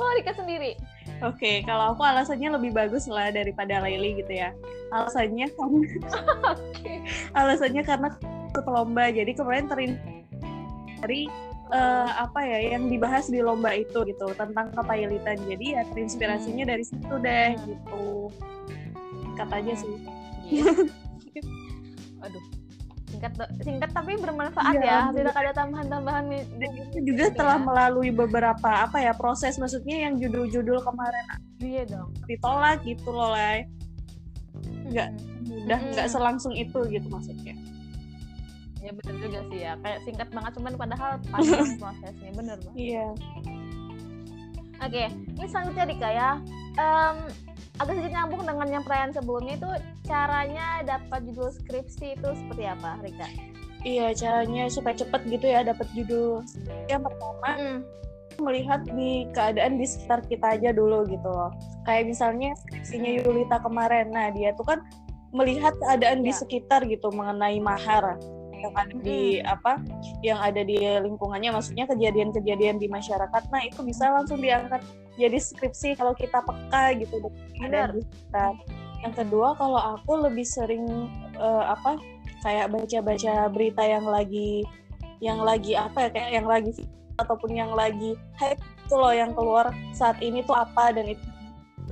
Oh 0.00 0.10
Rika 0.16 0.32
sendiri. 0.32 0.80
Oke, 1.20 1.60
kalau 1.68 1.92
aku 1.92 2.00
alasannya 2.00 2.56
lebih 2.56 2.72
bagus 2.72 3.04
lah 3.04 3.28
daripada 3.28 3.84
Laili 3.84 4.16
gitu 4.22 4.32
ya. 4.32 4.56
Alasannya 4.88 5.52
karena 5.52 5.80
alasannya 7.42 7.82
karena 7.84 8.08
ikut 8.48 8.64
lomba. 8.64 9.12
Jadi 9.12 9.36
kemarin 9.36 9.68
terin 9.68 9.92
dari 11.00 11.26
eh, 11.70 12.10
apa 12.18 12.40
ya 12.42 12.76
yang 12.76 12.90
dibahas 12.90 13.30
di 13.30 13.40
lomba 13.40 13.70
itu 13.72 14.02
gitu 14.04 14.26
tentang 14.34 14.74
kepailitan. 14.74 15.38
Jadi 15.46 15.66
ya 15.78 15.82
terinspirasinya 15.88 16.64
dari 16.66 16.84
situ 16.84 17.14
deh 17.18 17.54
Hmm. 17.56 17.64
gitu. 17.66 18.04
Kata 19.38 19.54
aja 19.62 19.72
sih. 19.74 19.90
Gitu. 20.50 20.70
aduh 22.20 22.44
singkat 23.10 23.32
singkat 23.64 23.90
tapi 23.90 24.14
bermanfaat 24.20 24.74
Iya, 24.76 24.86
ya 24.86 24.98
tidak 25.10 25.34
ada 25.34 25.52
tambahan-tambahan 25.56 26.24
Dan 26.30 26.70
itu 26.78 26.98
juga 27.10 27.22
setelah 27.32 27.58
melalui 27.58 28.14
beberapa 28.14 28.86
apa 28.86 29.02
ya 29.02 29.12
proses 29.18 29.58
maksudnya 29.58 30.06
yang 30.06 30.14
judul-judul 30.20 30.78
kemarin 30.84 31.24
iya 31.58 31.82
dong 31.88 32.14
ditolak 32.30 32.80
gitu 32.86 33.10
loh 33.10 33.34
Lai. 33.34 33.66
Nggak 34.90 35.08
Mm-mm. 35.10 35.64
Udah 35.66 35.78
Mm-mm. 35.80 35.92
nggak 35.96 36.08
selangsung 36.10 36.54
itu 36.54 36.78
gitu 36.86 37.06
maksudnya. 37.10 37.54
Ya 38.80 38.90
bener 38.90 39.14
juga 39.20 39.40
sih 39.46 39.58
ya 39.60 39.72
kayak 39.78 39.98
singkat 40.02 40.28
banget 40.32 40.52
cuman 40.56 40.72
padahal 40.74 41.10
panjang 41.28 41.68
prosesnya 41.82 42.30
bener 42.32 42.56
banget 42.58 42.76
Iya. 42.76 43.06
oke 44.80 45.04
ini 45.36 45.46
selanjutnya 45.46 45.84
Rika 45.86 46.10
ya 46.10 46.30
Em, 46.70 47.16
agak 47.76 47.98
sedikit 47.98 48.14
nyambung 48.14 48.46
dengan 48.46 48.68
yang 48.70 48.84
perayaan 48.86 49.10
sebelumnya 49.10 49.58
itu 49.58 49.70
caranya 50.06 50.86
dapat 50.86 51.26
judul 51.26 51.50
skripsi 51.50 52.14
itu 52.14 52.28
seperti 52.30 52.62
apa 52.62 53.02
Rika? 53.02 53.26
Iya, 53.82 54.14
caranya 54.14 54.70
supaya 54.70 54.94
cepet 54.94 55.20
gitu 55.26 55.50
ya 55.50 55.66
dapat 55.66 55.90
judul. 55.92 56.46
Yang 56.86 57.10
pertama 57.10 57.48
Mm. 57.58 57.78
melihat 58.38 58.80
di 58.86 59.26
keadaan 59.34 59.76
di 59.76 59.84
sekitar 59.84 60.22
kita 60.24 60.46
aja 60.56 60.70
dulu 60.70 61.04
gitu 61.04 61.26
loh. 61.26 61.50
Kayak 61.84 62.14
misalnya 62.14 62.54
skripsinya 62.62 63.10
Yulita 63.18 63.58
kemarin. 63.60 64.14
Nah, 64.14 64.30
dia 64.30 64.54
tuh 64.54 64.64
kan 64.64 64.80
melihat 65.34 65.74
keadaan 65.82 66.22
di 66.22 66.30
Ya. 66.30 66.38
sekitar 66.38 66.86
gitu 66.86 67.10
mengenai 67.10 67.58
mahar 67.58 68.14
yang 68.60 68.74
ada 68.76 68.94
di 69.00 69.40
apa 69.40 69.72
yang 70.20 70.38
ada 70.40 70.60
di 70.60 70.76
lingkungannya 70.78 71.50
maksudnya 71.56 71.88
kejadian-kejadian 71.88 72.76
di 72.76 72.86
masyarakat. 72.86 73.42
Nah 73.48 73.62
itu 73.64 73.80
bisa 73.82 74.12
langsung 74.12 74.38
diangkat 74.38 74.84
jadi 75.16 75.36
skripsi 75.36 75.96
kalau 76.00 76.16
kita 76.16 76.40
peka 76.44 76.96
gitu 76.96 77.20
sekitar 77.56 77.92
yang 79.00 79.14
kedua 79.16 79.56
kalau 79.56 79.80
aku 79.96 80.28
lebih 80.28 80.44
sering 80.44 81.08
eh, 81.36 81.64
apa 81.68 81.96
kayak 82.44 82.72
baca-baca 82.72 83.48
berita 83.52 83.82
yang 83.84 84.06
lagi 84.08 84.64
yang 85.20 85.40
lagi 85.44 85.76
apa 85.76 86.08
ya 86.08 86.10
kayak 86.12 86.30
yang 86.40 86.48
lagi 86.48 86.72
ataupun 87.20 87.50
yang 87.52 87.72
lagi 87.76 88.16
hype 88.40 88.60
itu 88.60 88.94
loh 88.96 89.12
yang 89.12 89.36
keluar 89.36 89.68
saat 89.92 90.16
ini 90.24 90.40
tuh 90.44 90.56
apa 90.56 90.96
dan 90.96 91.12
itu 91.12 91.24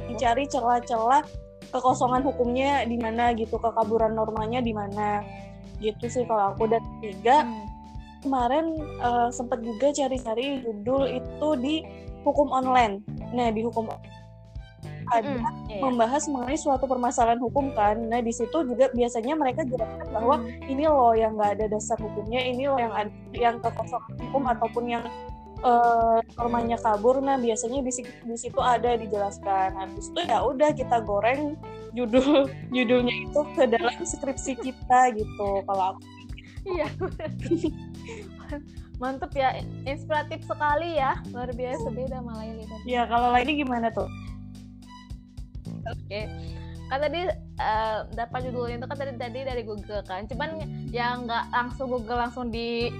dicari 0.08 0.48
celah-celah 0.48 1.20
kekosongan 1.68 2.24
hukumnya 2.24 2.88
di 2.88 2.96
mana 2.96 3.36
gitu 3.36 3.60
kekaburan 3.60 4.16
normanya 4.16 4.64
di 4.64 4.72
mana 4.72 5.20
gitu 5.78 6.04
sih 6.06 6.24
kalau 6.26 6.52
aku 6.52 6.66
dan 6.66 6.82
tiga 7.00 7.46
Mm. 7.46 7.64
kemarin 8.20 8.66
eh, 8.98 9.28
sempat 9.30 9.62
juga 9.62 9.94
cari-cari 9.94 10.62
judul 10.62 11.06
itu 11.06 11.48
di 11.62 11.74
hukum 12.26 12.50
online 12.50 12.98
nah 13.30 13.48
di 13.48 13.62
hukum 13.62 13.86
ada 15.08 15.24
Mm-mm. 15.24 15.40
Iya. 15.72 15.80
membahas 15.80 16.28
mengenai 16.28 16.58
suatu 16.58 16.84
permasalahan 16.84 17.40
hukum 17.40 17.72
kan 17.72 17.96
nah 18.10 18.20
di 18.20 18.28
situ 18.28 18.60
juga 18.66 18.92
biasanya 18.92 19.38
mereka 19.38 19.64
jelaskan 19.64 20.08
bahwa 20.12 20.36
Mm. 20.42 20.68
ini 20.68 20.84
loh 20.84 21.14
yang 21.14 21.32
nggak 21.38 21.56
ada 21.56 21.66
dasar 21.72 21.96
hukumnya 21.96 22.42
ini 22.42 22.68
loh 22.68 22.76
yang 22.76 22.92
ada 22.92 23.08
yang 23.32 23.56
kekosongan 23.62 24.12
hukum 24.28 24.42
ataupun 24.44 24.84
yang 24.84 25.04
normanya 26.38 26.78
kabur 26.78 27.18
nah 27.18 27.34
biasanya 27.34 27.82
di 27.82 27.90
situ, 27.90 28.10
di 28.24 28.38
situ 28.38 28.58
ada 28.62 28.94
dijelaskan. 28.94 29.74
Habis 29.74 30.10
itu 30.14 30.20
ya 30.26 30.38
udah 30.42 30.70
kita 30.74 31.02
goreng 31.02 31.58
judul 31.92 32.46
judulnya 32.74 33.14
itu 33.26 33.40
ke 33.58 33.64
dalam 33.66 33.98
skripsi 34.02 34.52
kita 34.58 35.14
gitu 35.18 35.48
kalau 35.66 35.96
aku. 35.96 36.02
Iya. 36.68 36.88
Mantep 38.98 39.30
ya, 39.38 39.54
inspiratif 39.86 40.42
sekali 40.42 40.98
ya, 40.98 41.22
luar 41.30 41.54
biasa 41.54 41.86
beda 41.86 42.18
malah 42.18 42.42
ini 42.42 42.66
ya 42.82 43.06
kalau 43.06 43.30
lainnya 43.30 43.54
gimana 43.62 43.94
tuh? 43.94 44.10
Oke, 45.86 46.26
kan 46.90 46.98
tadi 47.06 47.30
eh, 47.62 47.98
dapat 48.18 48.50
judulnya 48.50 48.82
itu 48.82 48.86
kan 48.90 48.98
tadi 48.98 49.14
tadi 49.14 49.40
dari 49.46 49.62
Google 49.62 50.02
kan, 50.02 50.26
cuman 50.26 50.66
ya 50.90 51.14
nggak 51.14 51.54
langsung 51.54 51.94
Google 51.94 52.26
langsung 52.26 52.50
di 52.50 52.90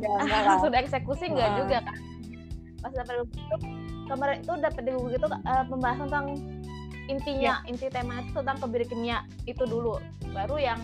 ya, 0.00 0.08
enggak 0.16 0.30
lah. 0.32 0.44
langsung 0.48 0.70
dieksekusi 0.70 1.24
nggak 1.28 1.48
Ah. 1.48 1.56
juga 1.56 1.78
kan. 1.82 1.96
Pas 2.78 2.92
dapat 2.92 3.14
itu 3.24 3.56
kemarin 4.06 4.36
itu 4.38 4.52
dapat 4.56 4.80
di 4.80 4.90
Google 4.90 5.14
itu 5.14 5.28
eh, 5.28 5.64
pembahasan 5.66 6.06
tentang 6.06 6.26
intinya, 7.06 7.54
inti 7.64 7.88
tema 7.88 8.20
itu 8.20 8.32
tentang 8.34 8.58
kebiri 8.58 8.84
kimia 8.84 9.18
itu 9.44 9.64
dulu, 9.64 9.96
baru 10.28 10.56
yang 10.56 10.80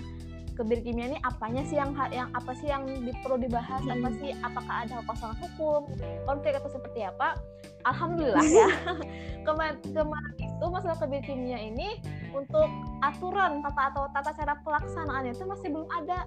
kebiri 0.54 0.80
kimia 0.82 1.06
ini 1.08 1.18
apanya 1.20 1.62
sih 1.62 1.74
yang 1.74 1.92
yang 2.08 2.30
apa 2.30 2.54
sih 2.54 2.66
yang 2.66 2.86
di- 2.86 3.12
perlu 3.20 3.36
dibahas 3.36 3.82
apa 3.82 4.06
Hmm. 4.06 4.16
sih 4.16 4.30
apakah 4.38 4.74
ada 4.80 5.02
kekosongan 5.02 5.36
hukum 5.40 5.80
konflik 6.24 6.54
atau 6.54 6.70
seperti 6.70 7.02
apa 7.02 7.34
alhamdulillah 7.82 8.38
ya 8.40 8.70
kemarin 9.46 9.82
kemarin 9.82 10.34
itu 10.38 10.64
masalah 10.64 10.94
kebiri 10.96 11.22
kimia 11.24 11.58
ini 11.58 11.98
untuk 12.30 12.70
aturan 13.00 13.60
tata 13.60 13.82
atau 13.90 14.06
tata 14.08 14.30
cara 14.32 14.54
pelaksanaannya 14.56 15.34
itu 15.34 15.44
masih 15.44 15.68
belum 15.68 15.90
ada 15.90 16.22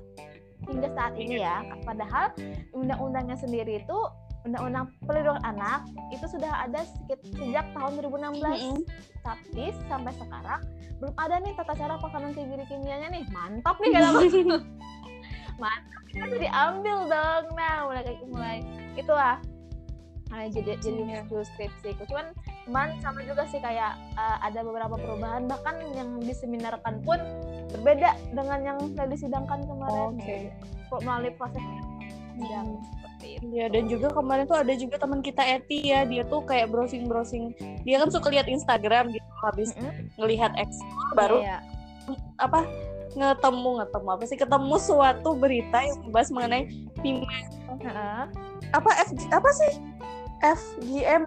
hingga 0.68 0.90
saat 0.94 1.14
ini 1.16 1.42
ya 1.42 1.64
padahal 1.88 2.32
undang-undangnya 2.76 3.40
sendiri 3.40 3.82
itu 3.84 4.00
undang-undang 4.48 4.88
perlindungan 5.04 5.44
anak 5.44 5.84
itu 6.16 6.24
sudah 6.28 6.64
ada 6.64 6.88
sejak 6.88 7.66
tahun 7.76 8.00
2016 8.00 8.40
Mm-mm. 8.40 8.78
tapi 9.24 9.76
sampai 9.92 10.14
sekarang 10.16 10.62
belum 10.98 11.14
ada 11.20 11.36
nih 11.44 11.54
tata 11.60 11.74
cara 11.76 12.00
pelaksanaan 12.00 12.34
kebiri 12.34 12.64
kimianya 12.66 13.08
nih 13.12 13.24
mantap 13.30 13.76
nih 13.84 13.92
kata 13.92 14.08
aku. 14.16 14.20
mantap 15.62 16.04
kita 16.14 16.36
diambil 16.38 16.98
dong 17.12 17.46
nah 17.60 17.76
mulai 17.90 18.02
kayak 18.08 18.24
mulai 18.30 18.58
itulah 18.96 19.38
nah, 20.32 20.48
jadi 20.48 20.80
jadi 20.80 21.24
Iya. 21.28 21.44
skripsi 21.44 21.90
cuman 22.08 22.32
cuman 22.68 23.00
sama 23.00 23.24
juga 23.24 23.48
sih 23.48 23.58
kayak 23.58 23.96
uh, 24.14 24.38
ada 24.44 24.60
beberapa 24.60 24.94
perubahan 24.94 25.48
bahkan 25.48 25.80
yang 25.96 26.20
diseminarkan 26.20 27.00
pun 27.02 27.16
berbeda 27.72 28.12
dengan 28.30 28.60
yang 28.62 28.78
sudah 28.84 29.08
disidangkan 29.08 29.64
kemarin 29.64 30.12
Oke. 30.14 30.52
Pro- 30.88 31.00
melalui 31.00 31.32
proses 31.34 31.64
sidang 31.64 31.88
Hmm. 32.38 32.78
seperti 32.86 33.28
itu 33.34 33.46
Ya 33.50 33.66
dan 33.66 33.84
juga 33.88 34.08
kemarin 34.14 34.46
tuh 34.46 34.60
ada 34.60 34.74
juga 34.76 34.96
teman 35.00 35.20
kita 35.20 35.42
Eti 35.42 35.90
ya 35.90 36.04
dia 36.04 36.22
tuh 36.22 36.44
kayak 36.44 36.70
browsing 36.70 37.08
browsing 37.08 37.50
dia 37.82 37.98
kan 37.98 38.14
suka 38.14 38.30
lihat 38.30 38.46
Instagram 38.46 39.10
gitu 39.10 39.26
habis 39.42 39.74
Mm-mm. 39.74 40.06
ngelihat 40.16 40.54
explore 40.54 41.12
baru 41.16 41.38
Iya. 41.42 41.58
apa 42.38 42.62
ngetemu 43.16 43.70
ngetemu 43.82 44.08
apa 44.12 44.24
sih 44.24 44.38
ketemu 44.38 44.76
suatu 44.78 45.34
berita 45.34 45.82
yang 45.82 45.98
membahas 46.04 46.30
mengenai 46.30 46.64
female 47.02 47.46
Heeh. 47.82 48.22
apa 48.70 48.90
F 49.02 49.10
apa 49.34 49.50
sih 49.56 49.72
FGM 50.38 51.26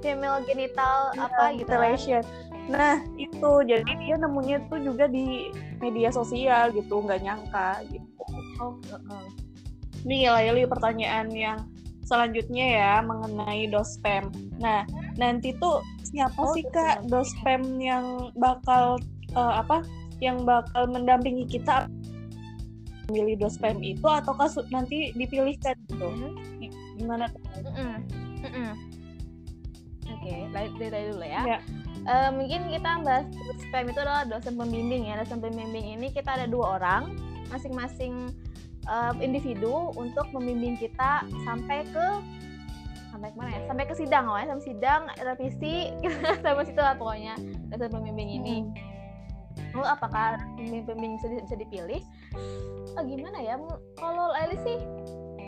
female 0.00 0.42
genital 0.46 1.12
apa 1.16 1.54
gitu 1.56 1.68
kan. 1.68 1.78
mutilation. 1.78 2.22
Nah 2.68 2.96
itu 3.16 3.50
jadi 3.64 3.92
dia 3.98 4.16
nemunya 4.20 4.60
tuh 4.68 4.78
juga 4.84 5.08
di 5.08 5.48
media 5.80 6.12
sosial 6.12 6.70
gitu 6.74 7.00
nggak 7.00 7.22
nyangka 7.24 7.80
gitu. 7.88 8.06
oh 8.60 8.74
heeh. 8.90 9.26
Nih 10.06 10.30
Laili 10.30 10.62
pertanyaan 10.68 11.28
yang 11.32 11.58
selanjutnya 12.06 12.66
ya 12.80 12.92
mengenai 13.04 13.68
dospem. 13.68 14.30
Nah 14.60 14.84
nanti 15.20 15.52
tuh 15.58 15.84
siapa 16.06 16.40
Oh, 16.40 16.54
sih 16.56 16.64
kak 16.72 17.04
dospem 17.08 17.76
yang 17.80 18.32
bakal 18.38 18.96
eh, 19.36 19.54
apa 19.60 19.84
yang 20.18 20.42
bakal 20.42 20.88
mendampingi 20.90 21.46
kita 21.46 21.86
memilih 23.08 23.40
dospem 23.48 23.80
itu 23.80 24.04
ataukah 24.04 24.48
nanti 24.68 25.12
dipilihkan 25.16 25.76
gitu? 25.88 26.08
Mhm. 26.08 26.32
Gimana? 27.00 27.24
tuh? 27.30 27.40
Mm-mm. 27.64 27.94
Mm-mm. 28.44 28.70
Oke, 30.28 30.52
dari, 30.52 30.68
dari 30.76 31.06
dulu 31.08 31.24
ya. 31.24 31.42
Ya. 31.56 31.58
Eh, 32.08 32.30
mungkin 32.36 32.68
kita 32.68 33.00
bahas 33.00 33.26
SPM 33.64 33.92
itu 33.92 34.00
adalah 34.04 34.28
dosen 34.28 34.60
pembimbing 34.60 35.08
ya. 35.08 35.16
Dosen 35.24 35.40
pembimbing 35.40 35.96
ini 35.96 36.12
kita 36.12 36.36
ada 36.36 36.44
dua 36.44 36.76
orang, 36.76 37.16
masing-masing 37.48 38.32
eh, 38.84 39.12
individu 39.24 39.88
untuk 39.96 40.28
membimbing 40.36 40.76
kita 40.76 41.24
sampai 41.48 41.88
ke 41.88 42.06
sampai 43.08 43.32
ke 43.32 43.36
mana 43.40 43.50
ya? 43.56 43.60
Sampai 43.64 43.84
ke 43.88 43.94
sidang, 43.96 44.24
oh 44.28 44.36
ya, 44.36 44.46
sampai 44.52 44.66
sidang, 44.68 45.02
revisi, 45.24 45.76
sampai 46.44 46.64
situ 46.68 46.80
lah 46.80 46.94
pokoknya 47.00 47.34
dosen 47.72 47.88
pembimbing 47.88 48.28
ini. 48.28 48.56
Lalu 49.72 49.84
apakah 49.88 50.36
pembimbing-pembimbing 50.60 51.16
bisa, 51.16 51.26
bisa 51.40 51.56
dipilih? 51.56 52.00
Eh, 53.00 53.04
gimana 53.04 53.38
ya? 53.40 53.56
Kalau 53.96 54.32
Leli 54.36 54.56
sih 54.60 54.78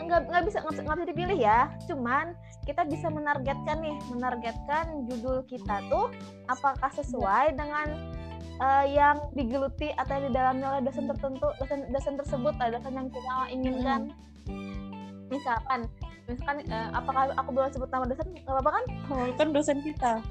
nggak 0.05 0.21
nggak 0.29 0.43
bisa 0.47 0.57
nggak 0.61 0.97
bisa- 0.97 1.09
dipilih 1.11 1.37
ya. 1.37 1.59
Cuman 1.85 2.33
kita 2.65 2.85
bisa 2.85 3.07
menargetkan 3.09 3.77
nih 3.81 3.97
menargetkan 4.13 4.85
judul 5.09 5.41
kita 5.49 5.81
tuh 5.89 6.13
apakah 6.45 6.89
sesuai 6.93 7.57
dengan 7.57 7.87
eh, 8.61 8.85
yang 8.93 9.17
digeluti 9.33 9.89
atau 9.97 10.11
yang 10.17 10.25
di 10.29 10.33
dalamnya 10.33 10.67
oleh 10.77 10.81
dosen 10.85 11.09
tertentu 11.09 11.47
dosen 11.57 11.89
dosen 11.89 12.13
tersebut 12.17 12.53
lah 12.61 12.67
dosen 12.69 12.93
yang 12.93 13.07
kita 13.09 13.35
inginkan. 13.49 14.01
Misalkan 15.31 15.89
misalkan 16.29 16.57
eh, 16.69 16.89
apakah 16.93 17.33
aku 17.33 17.49
boleh 17.49 17.69
sebut 17.73 17.89
nama 17.89 18.05
dosen? 18.05 18.27
Nggak 18.29 18.53
apa-apa 18.61 18.71
kan? 18.77 18.83
Oh, 19.09 19.25
kan 19.35 19.47
dosen 19.51 19.77
kita. 19.81 20.21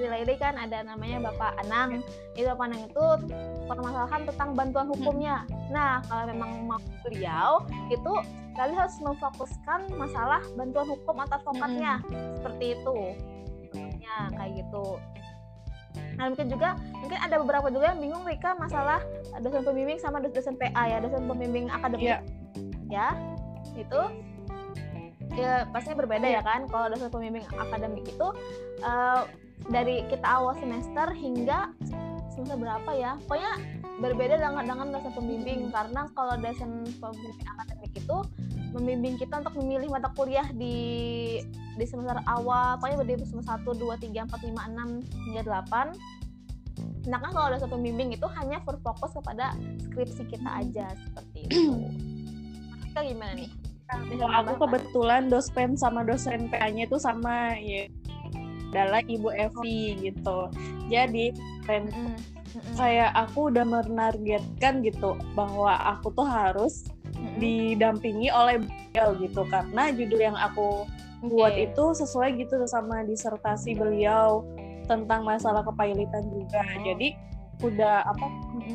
Lady 0.00 0.34
kan 0.40 0.56
ada 0.56 0.82
namanya 0.84 1.30
Bapak 1.30 1.58
Anang. 1.64 2.00
Itu 2.32 2.48
Bapak 2.52 2.64
Anang 2.72 2.82
itu 2.88 3.04
permasalahan 3.68 4.22
tentang 4.28 4.48
bantuan 4.56 4.86
hukumnya. 4.88 5.44
Nah, 5.68 6.00
kalau 6.08 6.24
memang 6.28 6.50
mau 6.64 6.80
beliau 7.04 7.64
itu 7.92 8.12
kalian 8.56 8.76
harus 8.76 8.96
memfokuskan 9.00 9.88
masalah 9.96 10.40
bantuan 10.56 10.88
hukum 10.88 11.16
atau 11.24 11.40
advokatnya. 11.40 12.00
Seperti 12.40 12.64
itu. 12.76 12.96
Ya, 14.00 14.28
kayak 14.36 14.52
gitu. 14.64 15.00
Nah, 16.16 16.28
mungkin 16.28 16.48
juga 16.48 16.76
mungkin 17.00 17.18
ada 17.20 17.36
beberapa 17.40 17.68
juga 17.72 17.92
yang 17.92 18.00
bingung 18.00 18.24
Rika 18.24 18.56
masalah 18.56 19.00
dosen 19.40 19.64
pembimbing 19.64 20.00
sama 20.00 20.20
dos- 20.20 20.32
dosen 20.32 20.56
PA 20.56 20.88
ya, 20.88 21.00
dosen 21.00 21.24
pembimbing 21.24 21.68
akademik. 21.72 22.08
Iya. 22.08 22.18
Ya. 22.92 23.08
Itu 23.76 24.00
ya 25.32 25.64
pastinya 25.72 26.04
berbeda 26.04 26.28
ya 26.28 26.44
kan 26.44 26.68
kalau 26.68 26.92
dosen 26.92 27.08
pembimbing 27.08 27.44
akademik 27.56 28.04
itu 28.04 28.28
eh, 28.84 29.22
dari 29.70 30.02
kita 30.10 30.24
awal 30.24 30.56
semester 30.58 31.12
hingga 31.14 31.70
semester 32.32 32.56
berapa 32.58 32.90
ya? 32.96 33.20
Pokoknya 33.28 33.52
berbeda 34.00 34.40
dengan 34.40 34.64
dengan 34.66 34.88
dosen 34.90 35.12
pembimbing. 35.14 35.70
Karena 35.70 36.08
kalau 36.16 36.34
dosen 36.40 36.86
pembimbing 36.98 37.46
akademik 37.46 37.92
itu 37.94 38.18
membimbing 38.72 39.14
kita 39.20 39.44
untuk 39.44 39.54
memilih 39.60 39.92
mata 39.92 40.08
kuliah 40.16 40.48
di 40.56 40.76
di 41.78 41.84
semester 41.84 42.18
awal. 42.26 42.80
Pokoknya 42.80 42.98
berdiri 43.04 43.24
semester 43.28 43.60
1, 43.60 43.68
2, 43.76 44.00
3, 44.00 44.26
4, 44.26 44.48
5, 44.50 45.06
6 45.06 45.30
hingga 45.30 45.42
8 45.44 46.22
Sedangkan 47.02 47.30
kalau 47.34 47.48
dosen 47.50 47.68
pembimbing 47.68 48.14
itu 48.14 48.26
hanya 48.38 48.62
berfokus 48.62 49.10
kepada 49.18 49.58
skripsi 49.90 50.22
kita 50.30 50.50
aja 50.62 50.86
seperti 50.94 51.38
itu. 51.50 51.74
Kita 52.92 53.00
gimana 53.02 53.32
nih? 53.34 53.50
Kalau 53.92 54.32
aku 54.40 54.54
kebetulan 54.64 55.28
dosen 55.28 55.76
sama 55.76 56.00
dosen 56.06 56.48
PA-nya 56.48 56.88
itu 56.88 56.96
sama 56.96 57.52
ya 57.60 57.90
adalah 58.72 59.04
Ibu 59.04 59.28
Evi 59.36 60.00
gitu. 60.00 60.48
Jadi 60.88 61.36
Mm-mm. 61.68 61.92
Mm-mm. 61.92 62.74
kayak 62.76 63.12
aku 63.12 63.52
udah 63.52 63.64
menargetkan 63.68 64.80
gitu 64.80 65.16
bahwa 65.36 65.76
aku 65.76 66.08
tuh 66.16 66.24
harus 66.24 66.88
Mm-mm. 67.12 67.36
didampingi 67.36 68.32
oleh 68.32 68.64
beliau 68.64 69.12
gitu 69.20 69.44
karena 69.52 69.92
judul 69.92 70.20
yang 70.20 70.36
aku 70.40 70.88
buat 71.22 71.54
itu 71.54 71.94
sesuai 71.94 72.34
gitu 72.40 72.58
sama 72.66 73.06
disertasi 73.06 73.78
beliau 73.78 74.42
tentang 74.90 75.22
masalah 75.22 75.62
kepailitan 75.62 76.26
juga. 76.34 76.66
Jadi 76.82 77.14
udah 77.62 78.04
apa 78.04 78.26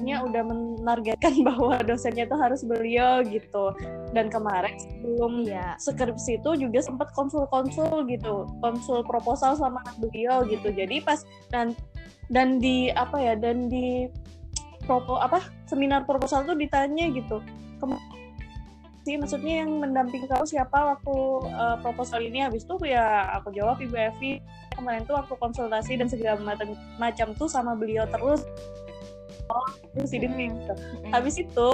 nya 0.02 0.24
udah 0.24 0.44
menargetkan 0.48 1.36
bahwa 1.48 1.78
dosennya 1.84 2.26
tuh 2.26 2.40
harus 2.40 2.64
beliau 2.64 3.22
gitu. 3.28 3.76
Dan 4.16 4.32
kemarin 4.32 4.74
sebelum 4.80 5.44
Iya. 5.44 5.76
skripsi 5.78 6.40
itu 6.42 6.68
juga 6.68 6.80
sempat 6.82 7.12
konsul-konsul 7.14 8.08
gitu, 8.08 8.48
konsul 8.64 9.04
proposal 9.04 9.54
sama 9.60 9.84
beliau 10.00 10.48
gitu. 10.48 10.72
Jadi 10.72 11.04
pas 11.04 11.22
dan 11.52 11.76
dan 12.32 12.60
di 12.60 12.92
apa 12.92 13.20
ya 13.20 13.34
dan 13.36 13.68
di 13.72 14.08
propo 14.88 15.20
apa 15.20 15.44
seminar 15.68 16.08
proposal 16.08 16.48
tuh 16.48 16.56
ditanya 16.56 17.12
gitu. 17.12 17.44
Kem- 17.84 18.17
sih 19.08 19.16
maksudnya 19.16 19.64
yang 19.64 19.72
mendampingi 19.80 20.28
kamu 20.28 20.44
siapa 20.44 21.00
waktu 21.00 21.16
uh, 21.56 21.80
proposal 21.80 22.20
ini 22.20 22.44
habis 22.44 22.68
itu 22.68 22.76
ya 22.84 23.24
aku 23.40 23.56
jawab 23.56 23.80
Ibu 23.80 23.96
Evi 23.96 24.44
kemarin 24.76 25.08
tuh 25.08 25.16
waktu 25.16 25.32
konsultasi 25.40 25.96
dan 25.96 26.12
segala 26.12 26.36
macam 26.44 26.76
macam 27.00 27.32
tuh 27.40 27.48
sama 27.48 27.72
beliau 27.80 28.04
terus 28.12 28.44
oh 29.48 29.68
presiden 29.96 30.36
Mm-mm. 30.36 30.60
gitu 30.60 30.74
Mm-mm. 30.76 31.12
habis 31.16 31.40
itu 31.40 31.72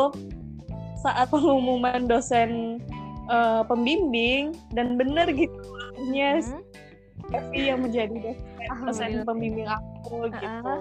saat 1.02 1.26
pengumuman 1.34 2.06
dosen 2.06 2.78
eh, 3.26 3.62
pembimbing 3.66 4.54
dan 4.78 4.94
bener 4.94 5.26
gitu 5.34 5.58
harusnya 5.74 6.38
Mm-mm. 6.38 6.62
Evi 7.34 7.62
yang 7.74 7.82
menjadi 7.82 8.14
dosen, 8.14 8.38
dosen 8.86 9.12
pembimbing 9.26 9.66
aku 9.66 10.30
gitu 10.30 10.74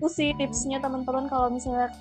itu 0.00 0.06
sih 0.08 0.32
tipsnya 0.40 0.80
teman-teman 0.80 1.28
kalau 1.28 1.52
misalnya 1.52 1.92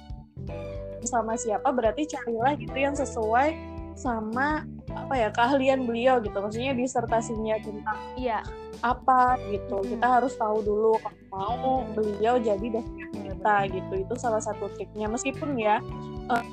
sama 1.04 1.34
siapa 1.36 1.70
berarti 1.74 2.06
carilah 2.08 2.54
gitu 2.56 2.78
yang 2.78 2.94
sesuai 2.94 3.71
sama 3.94 4.64
apa 4.90 5.14
ya 5.14 5.30
keahlian 5.30 5.84
beliau 5.84 6.20
gitu 6.20 6.34
maksudnya 6.34 6.74
disertasinya 6.74 7.56
tentang 7.60 7.98
Iya. 8.16 8.40
apa 8.82 9.20
gitu 9.48 9.78
Mm. 9.78 9.88
kita 9.90 10.08
harus 10.12 10.34
tahu 10.36 10.60
dulu 10.60 10.98
kalau 10.98 11.16
mau 11.30 11.66
beliau 11.92 12.36
jadi 12.36 12.66
dosen 12.68 13.08
kita 13.14 13.56
gitu 13.70 13.94
itu 14.00 14.14
salah 14.16 14.40
satu 14.40 14.68
triknya 14.72 15.06
meskipun 15.06 15.56
ya 15.56 15.80
eh, 16.28 16.44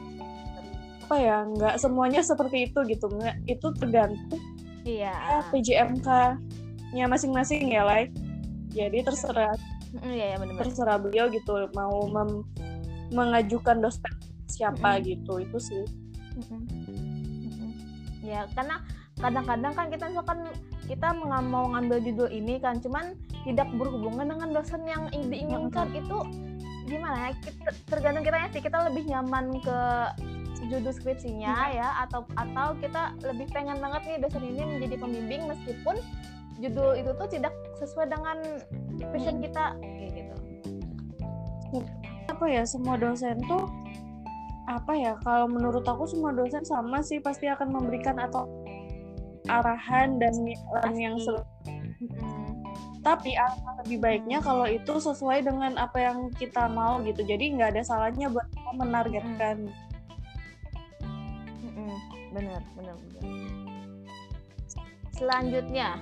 apa 1.02 1.16
ya 1.16 1.36
nggak 1.46 1.76
semuanya 1.76 2.20
seperti 2.20 2.68
itu 2.68 2.84
gitu 2.84 3.08
Nggak- 3.08 3.40
itu 3.46 3.66
tergantung 3.74 4.42
Iya. 4.84 5.12
ya, 5.12 5.38
PJMK 5.48 6.08
nya 6.90 7.04
masing-masing 7.06 7.68
ya 7.68 7.82
Lai 7.82 8.08
jadi 8.68 9.02
terserah 9.02 9.56
Iya, 9.98 10.24
iya 10.26 10.36
benar-benar. 10.36 10.62
terserah 10.62 10.96
beliau 10.96 11.26
gitu 11.28 11.48
mau 11.72 12.04
mem- 12.06 12.44
mengajukan 13.10 13.80
dosen 13.80 14.12
siapa 14.46 14.96
Mm-mm. 14.96 15.04
gitu 15.06 15.32
itu 15.40 15.58
sih. 15.58 15.84
Mm-mm. 16.38 17.17
Ya, 18.28 18.44
karena 18.52 18.84
kadang-kadang 19.16 19.72
kan 19.72 19.86
kita 19.88 20.04
misalkan 20.12 20.40
kita 20.84 21.08
mau 21.16 21.72
ngambil 21.72 21.98
judul 22.04 22.28
ini 22.28 22.60
kan, 22.60 22.76
cuman 22.78 23.16
tidak 23.48 23.68
berhubungan 23.72 24.28
dengan 24.28 24.48
dosen 24.52 24.84
yang 24.84 25.08
diinginkan 25.08 25.88
itu 25.96 26.18
gimana 26.84 27.28
ya? 27.28 27.30
Kita, 27.40 27.70
tergantung 27.88 28.24
kita 28.24 28.36
sih, 28.52 28.60
kita 28.60 28.78
lebih 28.84 29.08
nyaman 29.08 29.56
ke 29.64 29.78
judul 30.68 30.92
skripsinya 30.92 31.72
ya, 31.72 31.88
atau 32.04 32.28
atau 32.36 32.76
kita 32.76 33.16
lebih 33.24 33.48
pengen 33.48 33.80
banget 33.80 34.02
nih 34.04 34.18
dosen 34.20 34.44
ini 34.44 34.62
menjadi 34.76 34.96
pembimbing 35.00 35.42
meskipun 35.48 35.96
judul 36.58 36.98
itu 36.98 37.10
tuh 37.14 37.28
tidak 37.30 37.54
sesuai 37.78 38.10
dengan 38.10 38.36
passion 39.14 39.38
kita 39.38 39.64
kayak 39.78 40.10
gitu. 40.12 40.36
apa 42.28 42.44
ya 42.46 42.62
semua 42.66 42.94
dosen 42.98 43.38
tuh 43.46 43.66
apa 44.68 44.92
ya 44.92 45.16
kalau 45.24 45.48
menurut 45.48 45.80
aku 45.82 46.04
semua 46.04 46.28
dosen 46.30 46.60
sama 46.60 47.00
sih 47.00 47.16
pasti 47.18 47.48
akan 47.48 47.72
memberikan 47.72 48.20
atau 48.20 48.44
arahan 49.48 50.20
dan 50.20 50.34
dan 50.84 50.92
yang 50.92 51.16
Pasti. 51.16 51.32
sel- 51.32 51.48
Mm-mm. 51.98 52.52
tapi 53.00 53.32
alangkah 53.32 53.80
lebih 53.80 53.98
baiknya 53.98 54.38
kalau 54.44 54.68
itu 54.68 54.92
sesuai 55.00 55.40
dengan 55.40 55.72
apa 55.80 55.96
yang 55.98 56.28
kita 56.36 56.68
mau 56.68 57.00
gitu. 57.00 57.24
Jadi 57.24 57.56
nggak 57.56 57.72
ada 57.72 57.82
salahnya 57.82 58.28
buat 58.28 58.44
kita 58.52 58.70
menargetkan. 58.76 59.56
Mm-mm, 61.64 61.92
bener 62.36 62.60
bener 62.76 62.94
bener 62.94 63.24
selanjutnya 65.10 65.98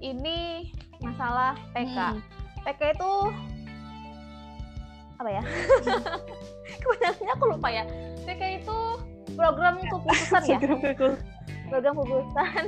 ini 0.00 0.66
masalah 0.98 1.54
PK 1.70 2.16
Mm. 2.16 2.18
PK 2.66 2.80
itu 2.96 3.12
apa 5.18 5.30
ya? 5.34 5.42
Kebanyakannya 6.82 7.32
aku 7.34 7.44
lupa 7.50 7.68
ya. 7.68 7.84
PK 8.22 8.42
itu 8.62 8.78
program 9.34 9.74
kekhususan 9.82 10.42
ya? 10.46 10.58
Program 11.68 11.94
kekhususan. 11.98 12.64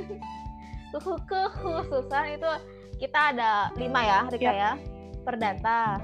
Kekhususan. 0.91 2.23
Itu 2.35 2.51
kita 2.99 3.19
ada 3.33 3.71
lima 3.79 4.01
ya 4.03 4.19
Rika 4.27 4.51
ya. 4.51 4.71
Perdata 5.23 6.03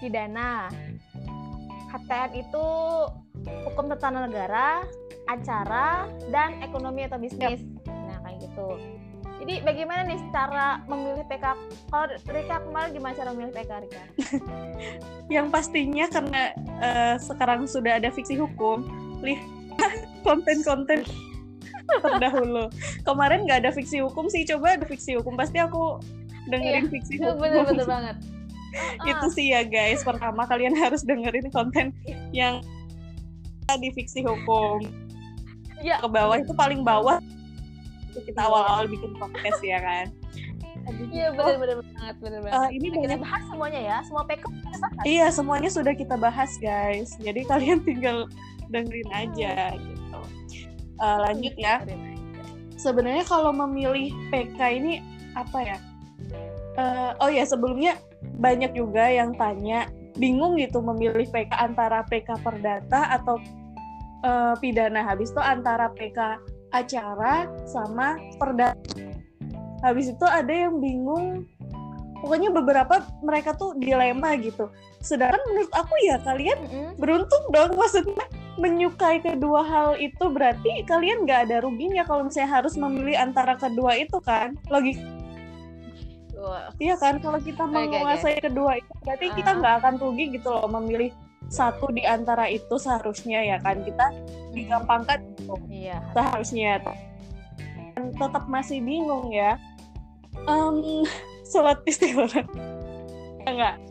pidana. 0.00 0.72
HTN 1.90 2.30
itu 2.38 2.66
hukum 3.66 3.90
tata 3.90 4.08
negara 4.14 4.86
acara 5.26 6.06
dan 6.30 6.62
ekonomi 6.62 7.04
atau 7.04 7.18
bisnis. 7.18 7.60
Nah 7.84 8.18
kayak 8.24 8.46
gitu 8.46 8.78
jadi 9.40 9.64
bagaimana 9.64 10.04
nih 10.04 10.20
cara 10.28 10.84
memilih 10.84 11.24
PK 11.24 11.44
kalau 11.88 12.06
Rika 12.28 12.60
kemarin 12.60 12.90
gimana 12.92 13.14
cara 13.16 13.32
memilih 13.32 13.56
PK 13.56 13.70
Rika? 13.88 14.02
Yang 15.34 15.46
pastinya 15.48 16.04
karena 16.12 16.42
eh, 16.84 17.14
sekarang 17.16 17.64
sudah 17.64 17.96
ada 17.96 18.12
fiksi 18.12 18.36
hukum 18.36 18.84
lihat 19.24 19.40
konten-konten 20.28 21.08
terdahulu. 21.88 22.68
Kemarin 23.02 23.48
nggak 23.48 23.64
ada 23.64 23.70
fiksi 23.72 24.04
hukum 24.04 24.28
sih 24.28 24.44
coba 24.44 24.76
ada 24.76 24.84
fiksi 24.84 25.16
hukum 25.16 25.40
pasti 25.40 25.56
aku 25.56 25.96
dengerin 26.52 26.92
fiksi 26.92 27.16
hukum. 27.24 27.40
bener-bener 27.40 27.88
banget. 27.88 28.16
Itu 29.08 29.26
sih 29.32 29.56
ya 29.56 29.64
guys 29.64 30.04
pertama 30.04 30.44
kalian 30.44 30.76
harus 30.76 31.00
dengerin 31.00 31.48
konten 31.48 31.96
yang 32.30 32.60
di 33.80 33.88
fiksi 33.96 34.20
hukum. 34.20 34.84
Ya 35.80 35.96
ke 35.96 36.08
bawah 36.12 36.36
itu 36.36 36.52
paling 36.52 36.84
bawah 36.84 37.24
itu 38.10 38.18
kita 38.26 38.40
awal-awal 38.42 38.90
bikin 38.90 39.14
podcast 39.16 39.60
ya 39.62 39.78
kan? 39.78 40.06
Iya 41.10 41.30
bener-bener 41.34 41.76
banget 41.84 42.16
bener 42.18 42.40
banget. 42.42 42.58
Eh, 42.58 42.68
ini 42.78 42.86
kita 42.90 43.04
banyak 43.06 43.20
bahas 43.22 43.42
semuanya 43.46 43.80
ya 43.80 43.96
semua 44.02 44.22
PK 44.26 44.42
kita 44.42 44.76
bahas. 44.80 45.04
Iya 45.06 45.26
semuanya 45.30 45.70
sudah 45.70 45.94
kita 45.94 46.14
bahas 46.18 46.50
guys. 46.58 47.10
Jadi 47.20 47.40
kalian 47.46 47.78
tinggal 47.86 48.26
dengerin 48.70 49.10
aja 49.12 49.74
gitu. 49.76 50.18
uh, 51.00 51.18
lanjut 51.26 51.54
ya. 51.58 51.82
Sebenarnya 52.80 53.24
kalau 53.28 53.52
memilih 53.52 54.14
PK 54.32 54.58
ini 54.80 54.92
apa 55.36 55.58
ya? 55.60 55.78
Uh, 56.78 57.12
oh 57.20 57.30
ya 57.30 57.44
sebelumnya 57.44 57.98
banyak 58.40 58.72
juga 58.72 59.10
yang 59.10 59.36
tanya 59.36 59.90
bingung 60.16 60.56
gitu 60.56 60.80
memilih 60.80 61.28
PK 61.28 61.50
antara 61.60 62.06
PK 62.08 62.40
perdata 62.40 63.20
atau 63.20 63.36
uh, 64.24 64.54
pidana. 64.58 65.04
Habis. 65.04 65.34
Itu 65.34 65.42
antara 65.42 65.92
PK 65.92 66.40
acara 66.70 67.50
sama 67.66 68.18
perdata. 68.38 68.78
Habis 69.80 70.12
itu 70.12 70.26
ada 70.28 70.52
yang 70.52 70.76
bingung 70.78 71.48
pokoknya 72.20 72.52
beberapa 72.52 73.00
mereka 73.24 73.56
tuh 73.56 73.72
dilema 73.80 74.36
gitu 74.36 74.68
sedangkan 75.00 75.40
menurut 75.48 75.72
aku 75.72 75.94
ya 76.04 76.20
kalian 76.20 76.58
mm-hmm. 76.60 76.90
beruntung 77.00 77.44
dong 77.48 77.72
maksudnya 77.74 78.24
menyukai 78.60 79.24
kedua 79.24 79.64
hal 79.64 79.88
itu 79.96 80.28
berarti 80.28 80.84
kalian 80.84 81.24
nggak 81.24 81.48
ada 81.48 81.64
ruginya 81.64 82.04
kalau 82.04 82.28
misalnya 82.28 82.60
harus 82.60 82.76
memilih 82.76 83.16
antara 83.16 83.56
kedua 83.56 83.96
itu 83.96 84.20
kan 84.20 84.54
logik 84.68 85.00
Iya 86.80 86.96
kan 86.96 87.20
kalau 87.20 87.36
kita 87.36 87.68
okay, 87.68 87.74
menguasai 87.92 88.40
okay. 88.40 88.48
kedua 88.48 88.80
itu 88.80 88.92
berarti 89.04 89.26
uh. 89.28 89.34
kita 89.36 89.50
nggak 89.60 89.74
akan 89.84 89.94
rugi 90.00 90.24
gitu 90.40 90.48
loh 90.48 90.64
memilih 90.72 91.12
satu 91.50 91.90
di 91.90 92.06
antara 92.06 92.46
itu 92.46 92.78
seharusnya 92.78 93.42
ya 93.42 93.58
kan? 93.58 93.82
Kita 93.82 94.06
digampangkan. 94.54 95.18
Gitu. 95.34 95.54
Iya. 95.66 95.98
Seharusnya. 96.14 96.78
Tetap 97.98 98.46
masih 98.46 98.78
bingung 98.80 99.34
ya. 99.34 99.58
Um, 100.46 101.02
sholat 101.50 101.82
istighfar. 101.84 102.46
Enggak? 103.44 103.82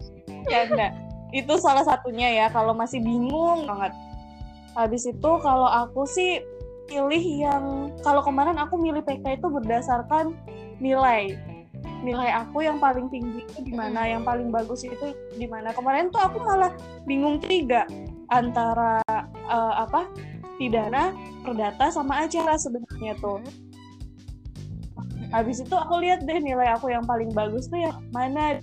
Ya 0.47 0.65
enggak. 0.65 0.91
Itu 1.35 1.59
salah 1.59 1.83
satunya 1.83 2.31
ya 2.31 2.45
kalau 2.49 2.71
masih 2.71 3.03
bingung 3.03 3.67
banget. 3.67 3.93
Habis 4.73 5.11
itu 5.11 5.31
kalau 5.43 5.67
aku 5.67 6.07
sih 6.07 6.39
pilih 6.89 7.21
yang 7.21 7.93
kalau 8.01 8.25
kemarin 8.25 8.57
aku 8.57 8.79
milih 8.79 9.05
PK 9.05 9.37
itu 9.37 9.47
berdasarkan 9.51 10.33
nilai 10.81 11.37
nilai 11.99 12.31
aku 12.31 12.63
yang 12.63 12.79
paling 12.79 13.12
tinggi 13.12 13.43
itu 13.43 13.59
di 13.63 13.73
mana 13.75 14.07
yang 14.07 14.23
paling 14.23 14.49
bagus 14.49 14.88
itu 14.88 15.12
di 15.35 15.47
mana. 15.47 15.75
Kemarin 15.75 16.12
tuh 16.12 16.21
aku 16.23 16.39
malah 16.43 16.71
bingung 17.03 17.39
tiga 17.43 17.83
antara 18.31 19.03
uh, 19.49 19.73
apa 19.83 20.07
pidana 20.55 21.12
perdata 21.43 21.91
sama 21.91 22.23
acara 22.27 22.55
sebenarnya 22.55 23.15
tuh. 23.19 23.43
Habis 25.29 25.62
itu 25.62 25.75
aku 25.75 26.01
lihat 26.01 26.25
deh 26.25 26.39
nilai 26.41 26.73
aku 26.73 26.89
yang 26.89 27.05
paling 27.05 27.29
bagus 27.35 27.69
tuh 27.69 27.77
yang 27.77 27.95
mana 28.09 28.57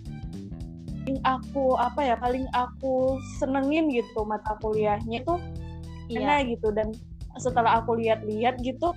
yang 1.07 1.21
aku 1.23 1.79
apa 1.79 2.03
ya 2.03 2.17
paling 2.19 2.45
aku 2.51 3.23
senengin 3.39 3.87
gitu 3.95 4.27
mata 4.27 4.59
kuliahnya 4.59 5.23
tuh 5.23 5.39
iya. 6.11 6.43
gitu. 6.43 6.73
Dan 6.75 6.91
setelah 7.37 7.85
aku 7.85 8.01
lihat-lihat 8.01 8.59
gitu 8.65 8.97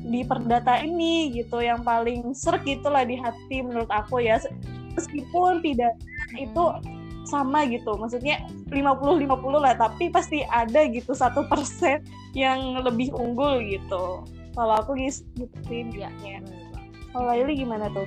di 0.00 0.24
perdata 0.24 0.80
ini 0.80 1.28
gitu 1.36 1.60
yang 1.60 1.84
paling 1.84 2.32
serk 2.32 2.64
gitulah 2.64 3.04
di 3.04 3.20
hati 3.20 3.60
menurut 3.60 3.90
aku 3.92 4.24
ya 4.24 4.40
meskipun 4.96 5.60
tidak 5.60 5.92
itu 6.40 6.64
sama 7.28 7.68
gitu 7.68 7.94
maksudnya 8.00 8.40
50-50 8.72 9.28
lah 9.60 9.76
tapi 9.76 10.08
pasti 10.08 10.40
ada 10.48 10.88
gitu 10.88 11.12
satu 11.12 11.44
persen 11.52 12.00
yang 12.32 12.80
lebih 12.80 13.12
unggul 13.12 13.60
gitu 13.60 14.24
kalau 14.54 14.74
aku 14.82 14.98
gitu 14.98 15.56
sih 15.70 15.86
ya. 15.94 16.10
Kalau 17.10 17.26
Laili 17.26 17.58
gimana 17.58 17.90
tuh? 17.90 18.06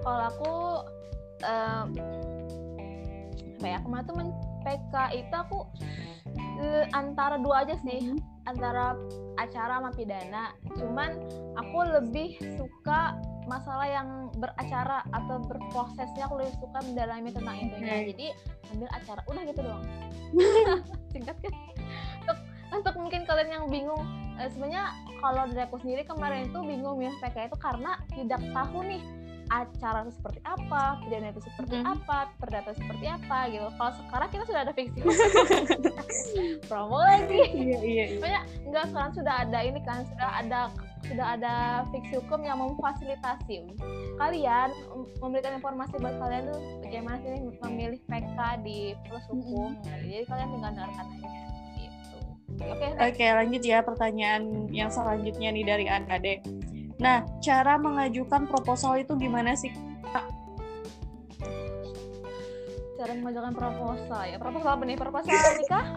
Kalau 0.00 0.22
aku 0.32 0.54
um, 1.44 1.86
apa 3.60 3.66
ya 3.68 3.78
kemarin 3.84 4.04
tuh 4.08 4.16
men 4.16 4.30
PK 4.64 4.94
itu 5.20 5.34
aku 5.36 5.68
uh, 6.60 6.84
antara 6.96 7.36
dua 7.36 7.64
aja 7.64 7.76
sih 7.84 8.00
mm 8.00 8.16
-hmm. 8.16 8.20
Antara 8.50 8.98
acara 9.38 9.78
sama 9.80 9.90
pidana. 9.94 10.44
Cuman 10.74 11.10
aku 11.56 11.78
lebih 12.00 12.36
suka 12.58 13.16
masalah 13.46 13.88
yang 13.88 14.08
beracara 14.38 15.02
atau 15.10 15.42
berprosesnya 15.42 16.26
aku 16.26 16.42
lebih 16.42 16.54
suka 16.58 16.78
mendalami 16.86 17.30
tentang 17.34 17.56
intinya 17.56 17.94
mm. 17.98 18.06
jadi 18.14 18.26
ambil 18.74 18.88
acara. 18.94 19.20
Udah 19.30 19.42
gitu 19.46 19.60
doang. 19.62 19.84
Singkat 21.14 21.36
kan? 21.42 21.54
Untuk 22.22 22.38
untuk 22.70 22.94
mungkin 23.02 23.26
kalian 23.26 23.50
yang 23.50 23.66
bingung 23.66 24.02
uh, 24.38 24.48
sebenarnya 24.48 24.94
kalau 25.20 25.44
dari 25.50 25.62
aku 25.66 25.76
sendiri 25.82 26.02
kemarin 26.06 26.48
itu 26.48 26.60
bingung 26.62 27.02
ya 27.02 27.12
PK 27.18 27.50
itu 27.50 27.58
karena 27.58 27.98
tidak 28.14 28.40
tahu 28.54 28.80
nih 28.86 29.02
acara 29.50 30.06
itu 30.06 30.12
seperti 30.14 30.40
apa, 30.46 30.82
pidana 31.02 31.34
itu 31.34 31.42
seperti 31.42 31.74
mm. 31.82 31.86
apa, 31.90 32.18
perdata 32.38 32.70
seperti 32.78 33.06
apa 33.10 33.38
gitu. 33.50 33.66
Kalau 33.74 33.92
sekarang 33.98 34.28
kita 34.30 34.44
sudah 34.46 34.60
ada 34.62 34.72
fiksi 34.72 34.98
promo 36.70 37.02
lagi. 37.02 37.42
Iya 37.50 37.78
iya. 37.82 38.04
iya. 38.14 38.40
enggak 38.62 38.94
sekarang 38.94 39.12
sudah 39.18 39.34
ada 39.42 39.58
ini 39.66 39.80
kan 39.82 40.06
sudah 40.06 40.30
ada 40.38 40.60
sudah 41.10 41.26
ada 41.34 41.54
fiksi 41.90 42.22
hukum 42.22 42.46
yang 42.46 42.62
memfasilitasi 42.62 43.66
kalian 44.20 44.70
memberikan 45.18 45.58
informasi 45.58 45.98
buat 45.98 46.14
kalian 46.22 46.54
tuh 46.54 46.60
bagaimana 46.86 47.16
sih 47.24 47.40
memilih 47.66 48.00
PK 48.06 48.38
di 48.62 48.94
plus 49.10 49.26
hukum. 49.26 49.74
Mm. 49.74 49.84
Jadi 50.06 50.16
kalian 50.30 50.48
tinggal 50.54 50.70
dengarkan 50.78 51.06
aja. 51.10 51.28
Oke, 52.60 52.92
okay, 52.92 53.08
okay, 53.14 53.28
lanjut 53.32 53.62
ya 53.64 53.80
pertanyaan 53.80 54.68
yang 54.68 54.92
selanjutnya 54.92 55.48
nih 55.48 55.64
dari 55.64 55.86
Ade. 55.88 56.44
Nah, 57.00 57.24
cara 57.40 57.80
mengajukan 57.80 58.44
proposal 58.44 59.00
itu 59.00 59.16
gimana 59.16 59.56
sih? 59.56 59.72
Cara 63.00 63.16
mengajukan 63.16 63.56
proposal 63.56 64.22
ya. 64.28 64.36
Proposal 64.36 64.70
apa 64.76 64.84
nih? 64.84 64.96
Proposal 65.00 65.32
nikah? 65.32 65.84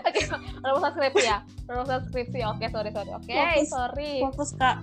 Oke, 0.00 0.22
okay, 0.22 0.24
proposal 0.60 0.90
skripsi 0.96 1.24
ya. 1.24 1.38
Proposal 1.64 1.98
skripsi. 2.08 2.40
Oke, 2.44 2.56
okay, 2.60 2.68
sorry 2.68 2.90
sorry. 2.92 3.10
Oke, 3.16 3.32
okay, 3.32 3.64
sorry. 3.64 4.12
Fokus 4.20 4.50
Kak. 4.56 4.76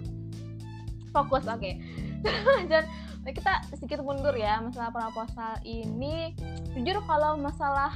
Fokus, 1.14 1.46
oke. 1.46 1.72
Okay. 2.18 2.66
Dan 2.66 2.84
kita 3.30 3.62
sedikit 3.78 4.02
mundur 4.02 4.34
ya 4.34 4.58
masalah 4.60 4.90
proposal 4.90 5.54
ini. 5.64 6.34
Jujur 6.74 6.98
kalau 7.06 7.38
masalah 7.38 7.94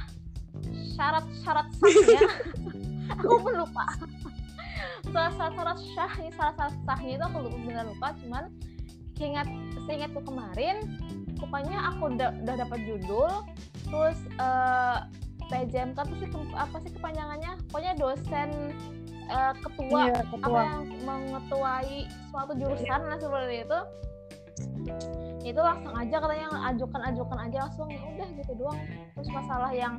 syarat-syarat 0.94 1.66
sahnya, 1.74 2.22
aku 3.18 3.36
pun 3.40 3.54
lupa. 3.56 3.84
Salah 5.10 5.32
syarat 5.34 5.78
sah 5.92 6.12
ini 6.22 6.30
salah 6.34 6.54
satu 6.56 6.78
sahnya 6.86 7.12
itu 7.20 7.24
aku 7.26 7.38
benar 7.66 7.84
lupa. 7.88 8.14
Cuman 8.22 8.44
ingat 9.22 9.46
seingatku 9.86 10.18
kemarin, 10.26 10.82
pokoknya 11.38 11.78
aku 11.94 12.10
udah, 12.10 12.34
udah 12.42 12.54
dapat 12.58 12.78
judul, 12.82 13.30
terus 13.86 14.18
uh, 14.42 15.06
eh, 15.46 15.62
PJMK 15.68 15.98
itu 16.10 16.14
sih 16.26 16.28
apa 16.58 16.76
sih 16.82 16.90
kepanjangannya? 16.90 17.54
Pokoknya 17.70 17.92
dosen 18.02 18.50
uh, 19.30 19.54
ketua, 19.62 20.10
iya, 20.10 20.20
ketua 20.26 20.42
apa 20.42 20.60
yang 20.66 20.82
mengetuai 21.06 21.98
suatu 22.34 22.52
jurusan 22.58 23.00
lah 23.06 23.18
seperti 23.20 23.56
itu 23.62 23.80
itu 25.42 25.58
langsung 25.58 25.94
aja 25.94 26.16
katanya 26.22 26.48
ajukan 26.70 27.02
ajukan 27.10 27.38
aja 27.50 27.58
langsung 27.66 27.88
ya 27.90 28.02
udah 28.14 28.28
gitu 28.38 28.52
doang 28.54 28.78
terus 29.18 29.28
masalah 29.34 29.70
yang 29.74 29.98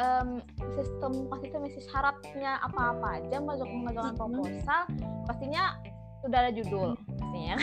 um, 0.00 0.42
sistem 0.74 1.26
pasti 1.30 1.46
itu 1.50 1.58
misi 1.60 1.80
syaratnya 1.90 2.62
apa-apa 2.64 3.22
aja 3.22 3.36
masuk 3.42 3.68
mengajukan 3.68 4.14
proposal 4.16 4.82
pastinya 5.26 5.78
sudah 6.24 6.38
ada 6.48 6.52
judul 6.56 6.96
pastinya. 7.34 7.54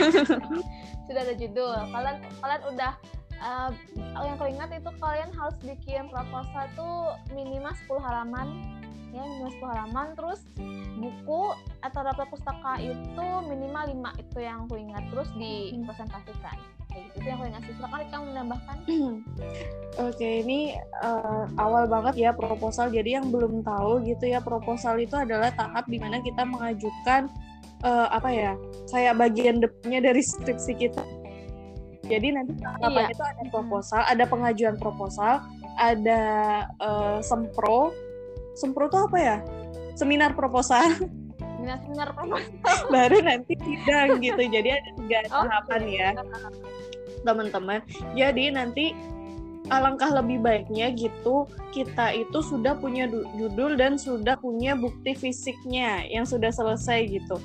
Sudah 1.07 1.21
ada 1.23 1.35
judul. 1.35 1.75
Kalian 1.95 2.17
kalian 2.43 2.61
udah 2.75 2.91
uh, 3.39 3.71
yang 4.19 4.35
aku 4.35 4.45
ingat 4.51 4.69
itu 4.75 4.91
kalian 4.99 5.31
harus 5.31 5.55
bikin 5.63 6.11
proposal 6.11 6.67
tuh 6.75 7.15
minimal 7.31 7.71
10 7.87 8.03
halaman 8.03 8.47
ya 9.15 9.23
minimal 9.23 9.51
10 9.55 9.71
halaman. 9.71 10.07
Terus 10.19 10.43
buku 10.99 11.55
atau 11.81 12.01
daftar 12.03 12.27
pustaka 12.27 12.83
itu 12.83 13.27
minimal 13.47 14.11
5 14.11 14.23
itu 14.27 14.37
yang 14.43 14.67
aku 14.67 14.75
ingat 14.75 15.03
terus 15.07 15.29
dipresentasikan 15.39 16.59
kayak 16.91 17.03
gitu 17.11 17.17
itu 17.21 17.27
yang 17.27 17.39
aku 17.39 17.45
ingat 17.47 17.63
sih 17.63 17.75
silakan 17.79 17.99
kamu 18.11 18.23
menambahkan. 18.35 18.77
Oke 18.87 19.17
okay, 19.97 20.33
ini 20.43 20.59
uh, 21.03 21.43
awal 21.59 21.83
banget 21.87 22.15
ya 22.19 22.31
proposal. 22.35 22.91
Jadi 22.91 23.15
yang 23.17 23.31
belum 23.31 23.63
tahu 23.63 24.03
gitu 24.07 24.25
ya 24.27 24.39
proposal 24.43 24.99
itu 24.99 25.15
adalah 25.15 25.51
tahap 25.55 25.87
di 25.87 25.97
mana 25.97 26.19
kita 26.19 26.43
mengajukan 26.43 27.31
uh, 27.83 28.07
apa 28.11 28.29
ya 28.31 28.51
kayak 28.91 29.17
bagian 29.19 29.63
depannya 29.63 30.11
dari 30.11 30.21
skripsi 30.21 30.73
kita. 30.75 31.03
Jadi 32.07 32.27
nanti 32.35 32.59
tahapan 32.59 33.07
iya. 33.07 33.13
itu 33.15 33.23
ada 33.23 33.43
proposal 33.47 34.01
ada 34.03 34.23
pengajuan 34.27 34.75
proposal 34.75 35.33
ada 35.79 36.21
uh, 36.83 37.19
sempro. 37.23 37.95
Sempro 38.51 38.91
itu 38.91 38.99
apa 38.99 39.17
ya? 39.17 39.37
Seminar 39.95 40.35
proposal 40.35 40.91
seminar 41.61 41.77
seminar 41.85 42.09
proposal 42.17 42.89
baru 42.89 43.17
nanti 43.21 43.53
sidang 43.61 44.17
gitu 44.17 44.41
jadi 44.49 44.69
ada 44.81 44.89
tiga 44.97 45.19
oh, 45.29 45.45
tahapan 45.45 45.81
ya. 45.85 46.09
teman-teman 47.21 47.79
jadi 48.17 48.43
nanti 48.49 48.97
alangkah 49.69 50.09
lebih 50.09 50.41
baiknya 50.41 50.89
gitu 50.97 51.45
kita 51.69 52.17
itu 52.17 52.41
sudah 52.41 52.73
punya 52.81 53.05
judul 53.37 53.77
dan 53.77 53.95
sudah 53.95 54.35
punya 54.41 54.73
bukti 54.73 55.13
fisiknya 55.13 56.01
yang 56.09 56.25
sudah 56.25 56.49
selesai 56.49 57.05
gitu 57.07 57.37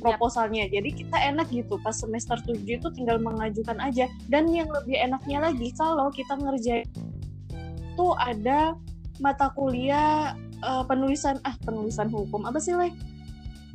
proposalnya. 0.00 0.64
Jadi 0.72 1.04
kita 1.04 1.20
enak 1.20 1.52
gitu 1.52 1.76
pas 1.84 1.92
semester 1.92 2.40
7 2.40 2.64
itu 2.64 2.88
tinggal 2.96 3.20
mengajukan 3.20 3.76
aja. 3.78 4.08
Dan 4.32 4.48
yang 4.48 4.72
lebih 4.72 4.96
enaknya 4.96 5.52
lagi 5.52 5.68
kalau 5.76 6.08
kita 6.08 6.34
ngerjain 6.40 6.88
itu 7.92 8.06
ada 8.16 8.74
mata 9.20 9.52
kuliah 9.52 10.32
uh, 10.64 10.80
penulisan 10.88 11.36
ah 11.44 11.52
penulisan 11.60 12.08
hukum. 12.08 12.48
Apa 12.48 12.56
sih 12.56 12.72
leh 12.72 12.88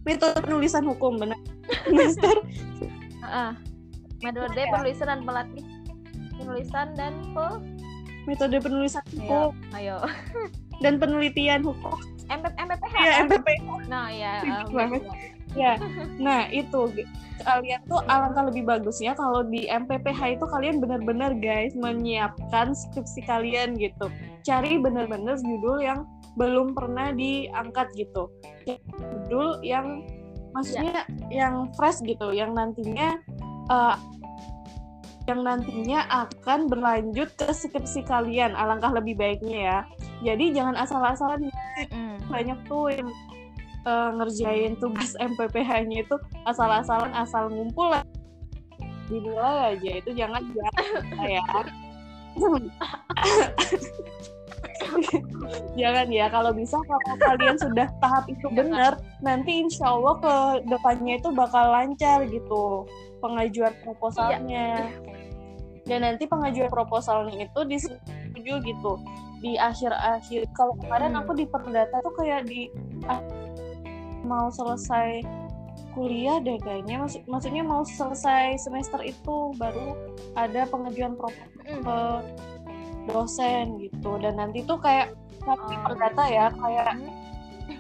metode 0.06 0.40
penulisan 0.46 0.84
hukum 0.86 1.18
benar. 1.18 1.40
Semester 1.90 2.38
uh, 3.26 3.54
metode 4.22 4.56
ya? 4.56 4.70
penulisan 4.72 5.08
dan 5.10 5.22
pelatih. 5.26 5.66
Penulisan 6.36 6.88
dan 6.94 7.14
pe 7.34 7.48
metode 8.26 8.58
penulisan 8.62 9.04
hukum. 9.18 9.54
ayo, 9.76 9.98
ayo. 10.02 10.08
dan 10.84 11.02
penelitian 11.02 11.62
hukum. 11.66 11.98
MP, 12.26 12.46
MPPH 12.58 12.96
ya 12.98 13.14
MPP 13.30 13.48
nah 13.86 14.10
ya 14.10 14.42
um, 14.66 14.98
ya 15.54 15.78
nah 16.18 16.50
itu 16.50 16.90
kalian 17.46 17.82
tuh 17.86 18.02
alangkah 18.10 18.48
lebih 18.50 18.66
bagusnya 18.66 19.14
kalau 19.14 19.46
di 19.46 19.70
MPPH 19.70 20.40
itu 20.40 20.46
kalian 20.50 20.82
benar-benar 20.82 21.38
guys 21.38 21.76
menyiapkan 21.78 22.72
skripsi 22.74 23.22
kalian 23.28 23.76
gitu. 23.76 24.08
Cari 24.42 24.80
benar-benar 24.80 25.38
judul 25.44 25.84
yang 25.84 26.08
belum 26.36 26.76
pernah 26.76 27.16
diangkat 27.16 27.96
gitu. 27.96 28.28
Judul 28.68 29.64
yang 29.64 30.04
maksudnya 30.56 31.04
ya. 31.32 31.44
yang 31.44 31.68
fresh 31.76 32.00
gitu 32.04 32.32
yang 32.32 32.56
nantinya 32.56 33.20
uh, 33.68 34.00
yang 35.26 35.42
nantinya 35.42 36.06
akan 36.30 36.70
berlanjut 36.70 37.34
ke 37.34 37.50
skripsi 37.50 38.06
kalian 38.06 38.54
alangkah 38.54 38.94
lebih 38.94 39.18
baiknya 39.18 39.60
ya. 39.60 39.80
Jadi 40.22 40.54
jangan 40.54 40.78
asal-asalan 40.78 41.50
mm. 41.90 42.30
banyak 42.30 42.60
tuh 42.70 42.94
yang 42.94 43.10
uh, 43.90 44.14
ngerjain 44.22 44.78
tugas 44.78 45.18
MPPH-nya 45.34 46.06
itu 46.06 46.16
asal-asalan 46.46 47.10
asal 47.18 47.50
ngumpul 47.50 47.90
lah. 47.90 48.06
Dinilai 49.10 49.78
aja 49.78 49.92
itu 50.02 50.10
jangan 50.18 50.42
ya 51.26 51.42
jangan 55.76 56.08
ya 56.20 56.26
kalau 56.30 56.52
bisa 56.54 56.78
kalau 56.86 57.16
kalian 57.20 57.58
sudah 57.58 57.88
tahap 58.00 58.26
itu 58.30 58.48
benar 58.54 58.98
nanti 59.20 59.66
insya 59.66 59.94
Allah 59.94 60.16
ke 60.20 60.36
depannya 60.70 61.18
itu 61.20 61.30
bakal 61.34 61.66
lancar 61.72 62.26
gitu 62.30 62.86
pengajuan 63.20 63.74
proposalnya 63.82 64.92
iya 64.92 65.16
dan 65.86 66.02
nanti 66.02 66.26
pengajuan 66.26 66.70
proposalnya 66.70 67.46
itu 67.46 67.60
disetujui 67.66 68.58
gitu 68.66 68.98
di 69.40 69.54
akhir-akhir 69.62 70.50
kalau 70.58 70.74
kemarin 70.82 71.14
hmm. 71.14 71.22
aku 71.22 71.32
di 71.38 71.46
perdata 71.46 72.02
tuh 72.02 72.14
kayak 72.18 72.50
di 72.50 72.74
mau 74.26 74.50
selesai 74.50 75.22
kuliah 75.94 76.42
deh 76.42 76.58
kayaknya 76.60 77.00
Maksud, 77.06 77.24
maksudnya 77.30 77.62
mau 77.62 77.86
selesai 77.86 78.58
semester 78.58 79.00
itu 79.06 79.54
baru 79.62 79.94
ada 80.34 80.66
pengajuan 80.68 81.14
proposal 81.14 81.48
hmm. 81.70 81.86
ke 81.86 81.98
dosen 83.10 83.78
gitu 83.82 84.18
dan 84.22 84.38
nanti 84.38 84.66
tuh 84.66 84.78
kayak 84.82 85.14
oh. 85.46 85.58
di 85.70 85.76
perdata 85.82 86.24
ya 86.28 86.48
kayak 86.54 86.94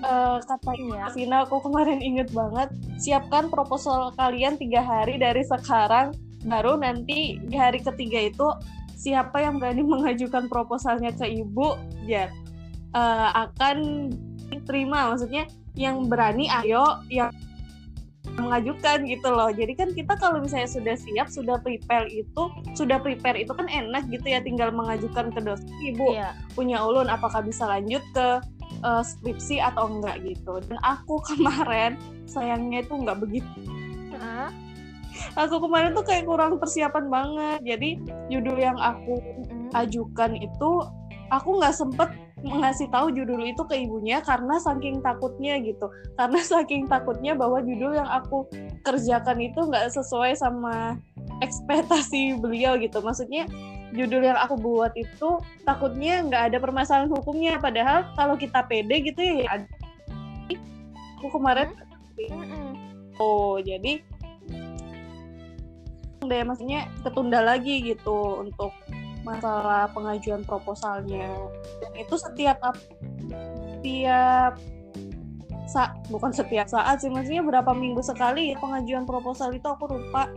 uh, 0.05 0.37
kata 0.43 0.71
ya. 0.97 1.05
Vina 1.13 1.45
aku 1.45 1.61
kemarin 1.65 1.99
inget 2.01 2.29
banget 2.31 2.69
siapkan 3.01 3.49
proposal 3.49 4.13
kalian 4.15 4.57
tiga 4.57 4.81
hari 4.81 5.17
dari 5.17 5.41
sekarang 5.45 6.13
baru 6.45 6.77
nanti 6.77 7.41
di 7.41 7.55
hari 7.57 7.81
ketiga 7.81 8.29
itu 8.29 8.47
siapa 8.95 9.41
yang 9.41 9.57
berani 9.57 9.81
mengajukan 9.83 10.45
proposalnya 10.47 11.11
ke 11.13 11.25
ibu 11.27 11.75
ya 12.05 12.29
uh, 12.93 13.49
akan 13.49 14.09
diterima 14.49 15.11
maksudnya 15.11 15.49
yang 15.75 16.07
berani 16.07 16.47
ayo 16.63 17.03
yang 17.11 17.33
mengajukan 18.33 19.05
gitu 19.05 19.29
loh. 19.29 19.49
Jadi 19.53 19.73
kan 19.77 19.89
kita 19.93 20.13
kalau 20.17 20.41
misalnya 20.41 20.69
sudah 20.69 20.95
siap 20.97 21.27
sudah 21.29 21.61
prepare 21.61 22.09
itu 22.09 22.43
sudah 22.73 22.97
prepare 22.97 23.37
itu 23.39 23.53
kan 23.53 23.69
enak 23.69 24.09
gitu 24.09 24.25
ya 24.25 24.41
tinggal 24.41 24.73
mengajukan 24.73 25.29
ke 25.29 25.39
dosen 25.41 25.69
ibu 25.85 26.17
iya. 26.17 26.33
punya 26.57 26.81
ulun 26.81 27.07
apakah 27.07 27.45
bisa 27.45 27.69
lanjut 27.69 28.01
ke 28.11 28.27
uh, 28.81 29.03
skripsi 29.05 29.61
atau 29.61 29.87
enggak? 29.87 30.19
gitu. 30.25 30.57
Dan 30.65 30.77
aku 30.81 31.21
kemarin 31.29 31.95
sayangnya 32.25 32.81
itu 32.83 32.93
enggak 32.97 33.21
begitu. 33.21 33.59
Uh 34.15 34.49
aku 35.35 35.63
kemarin 35.63 35.95
tuh 35.95 36.05
kayak 36.05 36.27
kurang 36.27 36.59
persiapan 36.59 37.05
banget. 37.07 37.59
Jadi 37.63 37.89
judul 38.31 38.57
yang 38.59 38.77
aku 38.79 39.19
ajukan 39.75 40.37
itu 40.37 40.71
aku 41.31 41.49
nggak 41.59 41.75
sempet 41.75 42.09
ngasih 42.45 42.87
tahu 42.93 43.09
judul 43.09 43.41
itu 43.41 43.65
ke 43.65 43.75
ibunya 43.81 44.21
karena 44.21 44.61
saking 44.61 45.01
takutnya 45.01 45.57
gitu. 45.59 45.89
Karena 46.13 46.39
saking 46.53 46.85
takutnya 46.85 47.33
bahwa 47.33 47.59
judul 47.65 47.97
yang 47.97 48.07
aku 48.07 48.45
kerjakan 48.85 49.41
itu 49.41 49.59
nggak 49.65 49.89
sesuai 49.91 50.37
sama 50.37 51.01
ekspektasi 51.41 52.37
beliau 52.37 52.77
gitu. 52.77 53.01
Maksudnya 53.01 53.49
judul 53.91 54.27
yang 54.27 54.37
aku 54.37 54.55
buat 54.59 54.93
itu 54.93 55.41
takutnya 55.65 56.21
nggak 56.23 56.43
ada 56.53 56.57
permasalahan 56.61 57.11
hukumnya. 57.11 57.57
Padahal 57.57 58.07
kalau 58.13 58.37
kita 58.37 58.61
pede 58.69 59.01
gitu 59.01 59.21
ya 59.43 59.65
aku 61.25 61.41
kemarin 61.41 61.73
oh 63.17 63.57
jadi 63.57 63.97
deh 66.25 66.41
maksudnya 66.45 66.85
ketunda 67.01 67.41
lagi 67.41 67.81
gitu 67.81 68.45
untuk 68.45 68.69
masalah 69.25 69.89
pengajuan 69.91 70.45
proposalnya. 70.45 71.27
Dan 71.81 71.91
itu 71.97 72.15
setiap 72.15 72.61
setiap 73.81 74.53
sa 75.65 75.97
bukan 76.13 76.29
setiap 76.29 76.69
saat 76.69 77.01
sih 77.01 77.09
maksudnya 77.09 77.41
berapa 77.41 77.73
minggu 77.73 77.99
sekali 78.05 78.53
ya 78.53 78.57
pengajuan 78.61 79.03
proposal 79.03 79.49
itu 79.51 79.65
aku 79.65 79.89
lupa. 79.89 80.29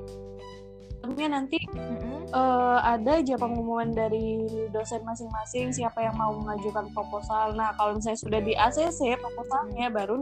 Tentunya 0.99 1.31
nanti 1.31 1.57
mm-hmm. 1.63 2.35
uh, 2.35 2.81
ada 2.83 3.23
aja 3.23 3.39
pengumuman 3.39 3.95
dari 3.95 4.45
dosen 4.75 5.01
masing-masing 5.07 5.71
siapa 5.71 6.03
yang 6.05 6.17
mau 6.17 6.35
mengajukan 6.35 6.91
proposal. 6.97 7.55
Nah 7.55 7.77
kalau 7.77 7.97
misalnya 7.97 8.19
sudah 8.19 8.41
di 8.43 8.57
ACC 8.57 9.21
proposalnya 9.21 9.93
baru 9.93 10.17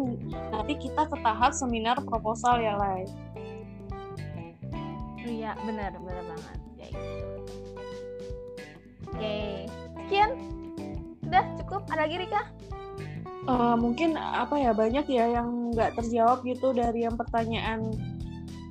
nanti 0.52 0.74
kita 0.76 1.06
ke 1.06 1.16
tahap 1.22 1.54
seminar 1.54 1.96
proposal 2.02 2.60
ya 2.60 2.76
lah 2.76 3.02
iya 5.26 5.58
benar 5.66 5.90
benar 5.98 6.22
banget. 6.22 6.58
Kayak 6.78 6.92
gitu 6.94 7.25
oke. 9.10 9.36
Sekian. 10.06 10.30
Udah 11.26 11.44
cukup. 11.62 11.82
Ada 11.90 12.00
lagi 12.06 12.16
Rika? 12.26 12.42
Uh, 13.46 13.78
mungkin 13.78 14.18
apa 14.18 14.58
ya 14.58 14.74
banyak 14.74 15.06
ya 15.06 15.38
yang 15.38 15.70
nggak 15.70 15.94
terjawab 15.94 16.42
gitu 16.42 16.74
dari 16.74 17.06
yang 17.06 17.14
pertanyaan 17.14 17.94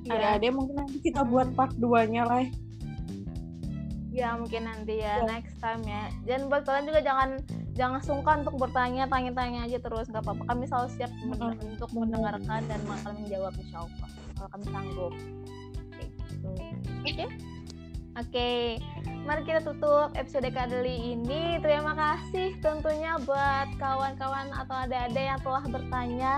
yeah. 0.04 0.36
ada 0.36 0.52
mungkin 0.52 0.84
nanti 0.84 1.00
kita 1.00 1.24
buat 1.24 1.48
part 1.56 1.72
2 1.80 2.12
nya 2.12 2.28
lah 2.28 2.44
ya 4.16 4.32
mungkin 4.32 4.64
nanti 4.64 5.04
ya 5.04 5.20
yeah. 5.20 5.28
next 5.28 5.60
time 5.60 5.84
ya. 5.84 6.08
Dan 6.24 6.48
buat 6.48 6.64
kalian 6.64 6.88
juga 6.88 7.00
jangan 7.04 7.36
jangan 7.76 8.00
sungkan 8.00 8.36
untuk 8.48 8.56
bertanya 8.56 9.04
tanya-tanya 9.12 9.68
aja 9.68 9.76
terus 9.76 10.08
nggak 10.08 10.24
apa-apa. 10.24 10.42
Kami 10.48 10.64
selalu 10.64 10.88
siap 10.96 11.12
mm 11.12 11.36
-hmm. 11.36 11.76
untuk 11.76 11.90
mendengarkan 11.92 12.64
dan 12.64 12.80
akan 12.88 13.12
menjawab 13.20 13.52
insya 13.60 13.84
Allah. 13.84 14.08
Kalau 14.40 14.48
kami 14.56 14.64
sanggup. 14.72 15.12
Oke? 17.04 17.12
Okay? 17.12 17.28
Oke, 18.16 18.80
mari 19.28 19.44
kita 19.44 19.60
tutup 19.60 20.08
episode 20.16 20.48
kali 20.48 21.12
ini. 21.12 21.60
Terima 21.60 21.92
kasih 21.92 22.56
tentunya 22.64 23.20
buat 23.28 23.68
kawan-kawan 23.76 24.48
atau 24.56 24.88
adik-adik 24.88 25.36
yang 25.36 25.40
telah 25.44 25.64
bertanya, 25.68 26.34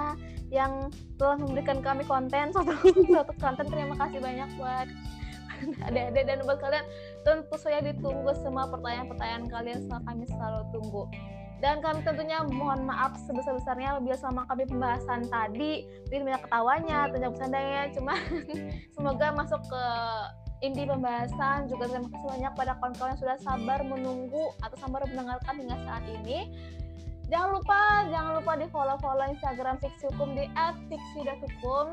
yang 0.50 0.90
telah 1.22 1.38
memberikan 1.38 1.78
kami 1.78 2.02
konten 2.02 2.50
suatu 2.54 2.74
suatu 2.82 3.30
konten. 3.38 3.70
Terima 3.70 3.94
kasih 3.94 4.18
banyak 4.18 4.50
buat 4.58 4.90
adik-adik 5.86 6.24
dan 6.26 6.38
buat 6.42 6.58
kalian 6.58 6.82
tentu 7.22 7.54
saja 7.54 7.78
ditunggu 7.78 8.34
semua 8.42 8.66
pertanyaan-pertanyaan 8.74 9.46
kalian 9.46 9.78
setelah 9.78 10.02
kami 10.02 10.24
selalu 10.26 10.60
tunggu. 10.74 11.06
Dan 11.62 11.78
kami 11.78 12.02
tentunya 12.02 12.42
mohon 12.42 12.90
maaf 12.90 13.14
sebesar-besarnya 13.22 14.02
bila 14.02 14.18
selama 14.18 14.50
kami 14.50 14.66
pembahasan 14.66 15.22
tadi 15.30 15.86
mungkin 16.10 16.26
banyak 16.26 16.42
ketawanya, 16.42 16.98
banyak 17.06 17.30
bercandanya, 17.38 17.82
cuma 17.94 18.14
semoga 18.98 19.26
masuk 19.30 19.62
ke 19.62 19.84
inti 20.58 20.82
pembahasan 20.82 21.70
juga 21.70 21.86
terima 21.86 22.10
kasih 22.10 22.26
banyak 22.26 22.52
pada 22.58 22.72
kawan-kawan 22.82 23.10
yang 23.14 23.20
sudah 23.20 23.38
sabar 23.38 23.78
menunggu 23.86 24.50
atau 24.62 24.76
sabar 24.78 25.06
mendengarkan 25.06 25.54
hingga 25.54 25.76
saat 25.86 26.04
ini. 26.10 26.50
Jangan 27.28 27.50
lupa, 27.60 27.80
jangan 28.08 28.32
lupa 28.40 28.52
di 28.56 28.66
follow-follow 28.72 29.26
Instagram 29.28 29.76
Fiksi 29.78 30.08
Hukum 30.10 30.32
di 30.32 30.48
@fiksi.hukum. 30.88 31.86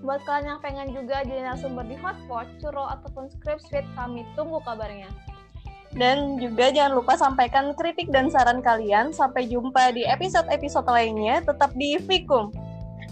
Buat 0.00 0.24
kalian 0.24 0.56
yang 0.56 0.60
pengen 0.64 0.88
juga 0.96 1.20
jadi 1.26 1.44
narasumber 1.44 1.84
di 1.84 1.98
Hotpot, 2.00 2.48
Curo, 2.62 2.88
ataupun 2.88 3.28
Script 3.28 3.68
Suite, 3.68 3.90
kami 3.92 4.24
tunggu 4.32 4.62
kabarnya. 4.64 5.12
Dan 5.90 6.38
juga 6.38 6.70
jangan 6.70 7.02
lupa 7.02 7.18
sampaikan 7.18 7.74
kritik 7.74 8.14
dan 8.14 8.30
saran 8.30 8.62
kalian. 8.62 9.10
Sampai 9.10 9.50
jumpa 9.50 9.90
di 9.90 10.06
episode-episode 10.06 10.86
lainnya. 10.86 11.42
Tetap 11.42 11.74
di 11.74 11.98
Fikum. 11.98 12.54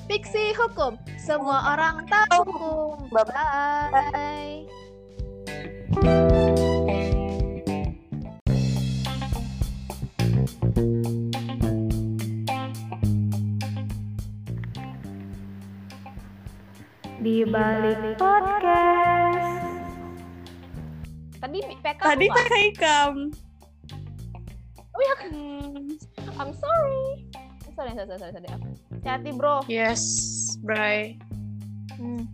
Fiksi 0.08 0.56
Hukum. 0.56 0.96
Semua 1.20 1.76
orang 1.76 2.08
tahu 2.08 2.40
hukum. 2.48 2.96
Bye-bye. 3.12 4.64
Di 17.18 17.44
balik 17.44 18.16
podcast. 18.16 19.66
Tadi 21.38 21.58
PK 21.60 22.00
Tadi 22.00 22.26
PK 22.32 22.52
Ikam. 22.72 23.14
Oh 24.96 25.00
ya, 25.04 25.14
Hmm, 25.28 25.94
I'm 26.40 26.50
sorry. 26.56 27.27
Sorry, 27.78 27.94
sorry, 27.94 28.18
sorry, 28.18 28.32
sorry. 28.32 28.58
Hati 29.06 29.30
bro. 29.30 29.60
yes, 29.68 30.58
Bray. 30.66 31.16
Hmm. 31.94 32.26